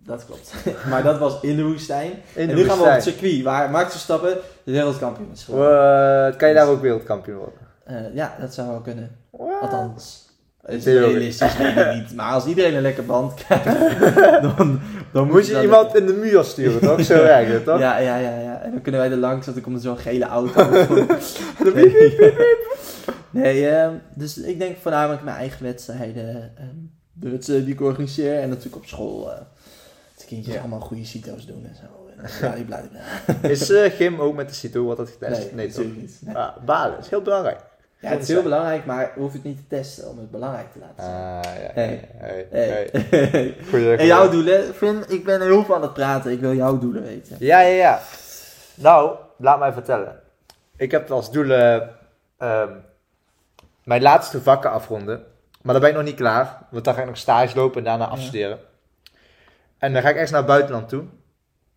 [0.03, 0.53] dat klopt.
[0.89, 2.11] maar dat was in de woestijn.
[2.11, 5.43] In en de nu gaan we op het circuit waar Max Verstappen de wereldkampioen is
[5.43, 6.35] geworden.
[6.35, 7.70] Kan je daar ook wereldkampioen worden?
[7.83, 9.15] Eh, ja, dat zou wel kunnen.
[9.29, 9.61] What?
[9.61, 10.29] Althans,
[10.61, 11.57] het is realistisch
[11.93, 12.15] niet.
[12.15, 13.65] Maar als iedereen een lekker band krijgt,
[14.57, 14.79] dan,
[15.13, 17.01] dan Moet je dat iemand in de muur sturen, toch?
[17.01, 17.79] Zo werkt het, toch?
[17.87, 18.61] Ja, ja, ja, ja.
[18.61, 20.69] En dan kunnen wij er langs, want dan komt er zo'n gele auto.
[21.73, 22.45] Piep.
[23.29, 26.51] nee, ehm, dus ik denk voornamelijk mijn eigen wedstrijden.
[26.57, 26.67] ehm,
[27.13, 28.39] de wedstrijden die ik organiseer.
[28.39, 29.31] En natuurlijk op school.
[29.31, 29.39] eh
[30.17, 30.59] de kindjes Ja.
[30.59, 31.83] allemaal goede CITO's doen en zo.
[32.39, 32.81] Bla, bla,
[33.41, 33.49] bla.
[33.49, 35.39] Is Gim ook met de CITO, wordt dat getest?
[35.53, 35.75] Nee, toch?
[35.77, 36.19] natuurlijk niet.
[36.25, 36.35] Nee.
[36.35, 37.59] Ah, balen, is heel belangrijk.
[38.01, 40.79] Ja, het is heel belangrijk, maar hoef het niet te testen om het belangrijk te
[40.79, 41.13] laten zien.
[41.13, 41.71] Ah, ja.
[41.73, 42.09] Hey.
[42.17, 42.47] Hey.
[42.49, 42.89] Hey.
[42.91, 43.57] hey.
[43.69, 44.73] Goeie, En jouw doelen?
[44.73, 46.31] Finn, ik ben heel veel aan het praten.
[46.31, 47.35] Ik wil jouw doelen weten.
[47.39, 48.01] Ja, ja, ja.
[48.75, 50.19] Nou, laat mij vertellen.
[50.77, 51.95] Ik heb als doelen
[52.37, 52.73] ehm,
[53.83, 55.23] mijn laatste vakken afronden.
[55.61, 56.57] Maar dan ben ik nog niet klaar.
[56.69, 58.59] Want dan ga ik nog stage lopen en daarna afstuderen.
[59.77, 61.03] En dan ga ik echt naar het buitenland toe.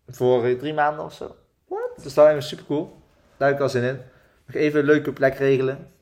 [0.07, 1.35] Voor eh, drie maanden of zo.
[1.67, 2.03] Wat?
[2.03, 3.01] Dus dat is super cool.
[3.37, 3.99] Daar heb ik al zin in.
[4.45, 5.93] Nog even een leuke plek regelen.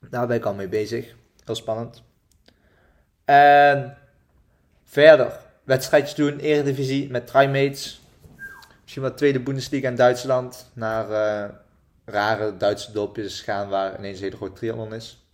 [0.00, 1.14] Daar ben ik al mee bezig.
[1.44, 2.02] Heel spannend.
[3.24, 3.96] En
[4.84, 5.32] verder.
[5.64, 8.00] Wedstrijdjes doen, eredivisie met trimates.
[8.82, 10.70] Misschien wat tweede Bundesliga in Duitsland.
[10.72, 11.48] Naar eh,
[12.04, 15.26] rare Duitse dorpjes gaan waar ineens een hele grote triathlon is.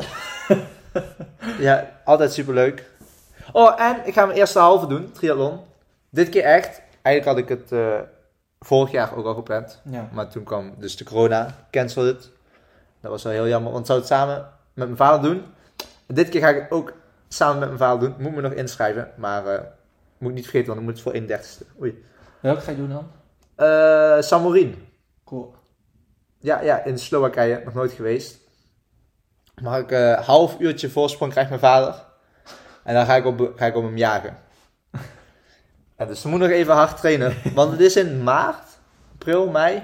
[1.58, 2.90] ja, altijd super leuk.
[3.52, 5.60] Oh, en ik ga mijn eerste halve doen, triathlon.
[6.10, 6.82] Dit keer echt.
[7.02, 8.00] Eigenlijk had ik het eh,
[8.60, 9.80] vorig jaar ook al gepland.
[9.90, 10.08] Ja.
[10.12, 12.30] Maar toen kwam dus de corona, cancel het.
[13.00, 15.42] Dat was wel heel jammer, want ik zou het samen met mijn vader doen.
[16.06, 16.92] Dit keer ga ik het ook
[17.28, 18.22] samen met mijn vader doen.
[18.22, 19.60] Moet me nog inschrijven, maar eh,
[20.18, 21.80] moet ik niet vergeten, want ik moet het voor 31ste.
[21.80, 22.04] Oei.
[22.40, 23.10] Welke ga je doen dan?
[23.54, 24.88] Eh Samorin.
[25.24, 25.54] Cool.
[26.38, 28.38] Ja, ja, in Slowakije, nog nooit geweest.
[29.62, 32.04] Maar ik een half uurtje voorsprong krijgt mijn vader.
[32.82, 34.36] En dan ga ik op, ga ik op hem jagen.
[35.96, 37.34] En dus ze moet nog even hard trainen.
[37.54, 38.68] Want het is in maart,
[39.12, 39.82] april, mei.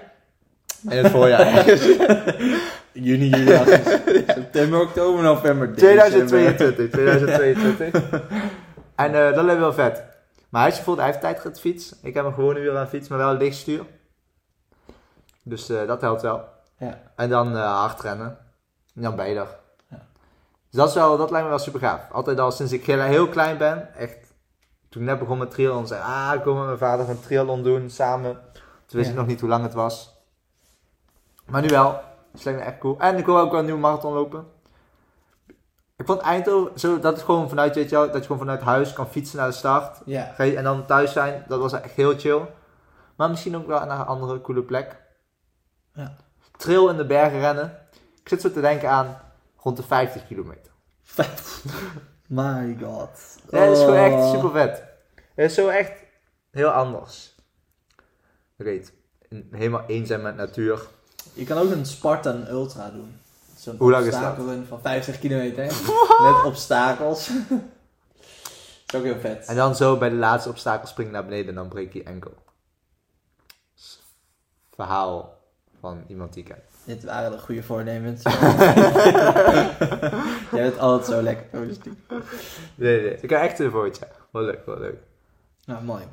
[0.88, 1.64] In het voorjaar.
[2.92, 6.08] Juni, juli, augustus, september, oktober, november, december.
[6.08, 8.22] 2022, 2022.
[8.94, 10.02] en eh, dat lijkt wel vet.
[10.48, 11.94] Maar hij is bijvoorbeeld, hij heeft tijd fiets.
[12.02, 13.84] Ik heb een gewone uur aan fiets, maar wel een lichtstuur.
[15.42, 16.44] Dus eh, dat helpt wel.
[16.78, 17.00] Ja.
[17.16, 18.38] En dan eh, hard rennen.
[18.94, 19.56] En dan ben je er.
[19.88, 20.06] Ja.
[20.70, 22.10] Dus dat, is wel, dat lijkt me wel super gaaf.
[22.10, 24.18] Altijd al sinds ik heel, heel klein ben, echt.
[24.88, 27.62] Toen ik net begon met triathlon, zei ah, ik wil met mijn vader een triathlon
[27.62, 28.40] doen samen.
[28.86, 29.10] Toen wist Ja.
[29.10, 30.14] ik nog niet hoe lang het was.
[31.44, 32.00] Maar nu wel.
[32.32, 32.98] Dus lijkt me echt cool.
[32.98, 34.46] En ik wil ook wel een nieuwe marathon lopen.
[35.96, 38.60] Ik vond Eindhoven, zo, dat is gewoon vanuit, weet je wel, dat je gewoon vanuit
[38.60, 40.00] huis kan fietsen naar de start.
[40.04, 40.36] Ja.
[40.38, 42.40] En dan thuis zijn, dat was echt heel chill.
[43.16, 44.96] Maar misschien ook wel naar een andere coole plek.
[45.94, 46.16] Ja.
[46.56, 47.78] Trail in de bergen rennen.
[48.22, 49.18] Ik zit zo te denken aan
[49.56, 50.72] rond de 50 kilometer.
[52.26, 53.38] My god.
[53.50, 54.30] Dat is gewoon echt Oh.
[54.30, 54.84] super vet.
[55.34, 55.92] Het is zo echt
[56.50, 57.34] heel anders.
[58.56, 58.92] Weet,
[59.50, 60.86] helemaal één zijn met natuur.
[61.32, 63.18] Je kan ook een Spartan Ultra doen.
[63.56, 64.22] Zo'n Hoe lang is dat?
[64.22, 65.64] obstakelrun van 50 kilometer.
[66.22, 67.30] Met obstakels.
[68.86, 69.46] is ook heel vet.
[69.46, 72.34] En dan zo bij de laatste obstakel springen naar beneden en dan breek je enkel.
[74.74, 75.38] verhaal
[75.80, 76.62] van iemand die ik ken.
[76.84, 78.22] Dit waren de goede voornemens.
[80.52, 81.92] Jij bent altijd zo lekker positief.
[82.74, 84.08] Nee, nee, ik heb echt een voortje.
[84.32, 84.98] Wel leuk, wel leuk.
[85.64, 86.04] Nou, mooi.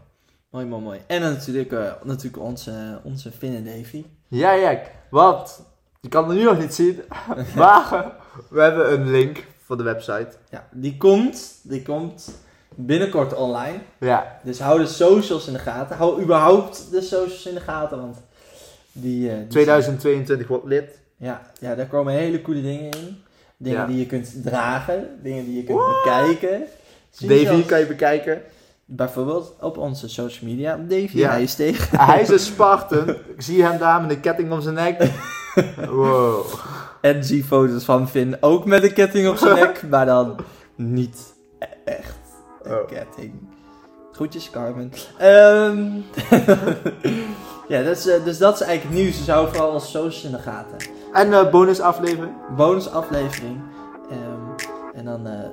[0.49, 1.01] Mooi, mooi, mooi.
[1.07, 4.05] En dan natuurlijk, eh, natuurlijk onze, onze Finn en Davy.
[4.27, 5.61] Ja, ja, want
[6.01, 7.01] je kan het nu nog niet zien,
[7.55, 8.11] maar
[8.49, 10.27] we hebben een link voor de website.
[10.49, 12.31] Ja, die komt, die komt
[12.75, 13.77] binnenkort online.
[13.99, 15.97] Ja, Dus hou de socials in de gaten.
[15.97, 18.17] Hou überhaupt de socials in de gaten, want
[18.91, 19.29] die...
[19.31, 20.99] eh, die 2022 wordt lid.
[21.17, 23.23] Ja, ja, daar komen hele coole dingen in.
[23.57, 23.85] Dingen Ja.
[23.87, 26.63] die je kunt dragen, dingen die je kunt bekijken.
[27.19, 28.41] Davy kan je bekijken.
[28.89, 30.75] Bijvoorbeeld op onze social media.
[30.77, 31.29] Davy, Ja.
[31.29, 31.99] hij is tegen.
[32.05, 33.09] Hij is een Spartan.
[33.09, 35.11] Ik zie hem daar met een ketting om zijn nek.
[35.89, 36.45] Wow.
[37.01, 40.35] En zie foto's van Finn ook met een ketting op zijn nek, maar dan
[40.75, 41.33] niet
[41.85, 42.17] echt
[42.63, 42.87] een Oh.
[42.87, 43.33] ketting.
[44.11, 44.91] Groetjes, Carmen.
[45.17, 45.85] Ehm,
[47.73, 49.17] ja, dat is, eh, dus dat is eigenlijk nieuws.
[49.17, 50.77] Dus hou vooral onze socials in de gaten.
[51.13, 52.33] En uh, bonusaflevering.
[52.55, 53.59] Bonusaflevering.
[54.09, 55.49] Ehm, en dan, eh,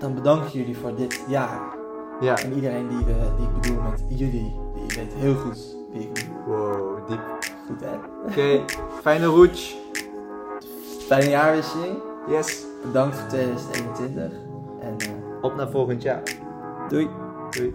[0.00, 1.74] dan bedank ik jullie voor dit jaar.
[2.20, 2.38] Ja.
[2.38, 6.12] En iedereen die, we, die ik bedoel met jullie, die weet heel goed wie ik
[6.12, 6.36] bedoel.
[6.46, 7.20] Wow, diep.
[7.66, 7.96] Goed hè?
[8.26, 8.64] Oké,
[9.02, 9.76] fijne roets.
[11.06, 11.96] Fijne jaarwisseling.
[12.28, 12.64] Yes.
[12.84, 14.32] Bedankt voor 2021.
[14.80, 15.08] En eh,
[15.42, 16.22] Op naar volgend jaar.
[16.88, 17.08] doei.
[17.50, 17.74] Doei.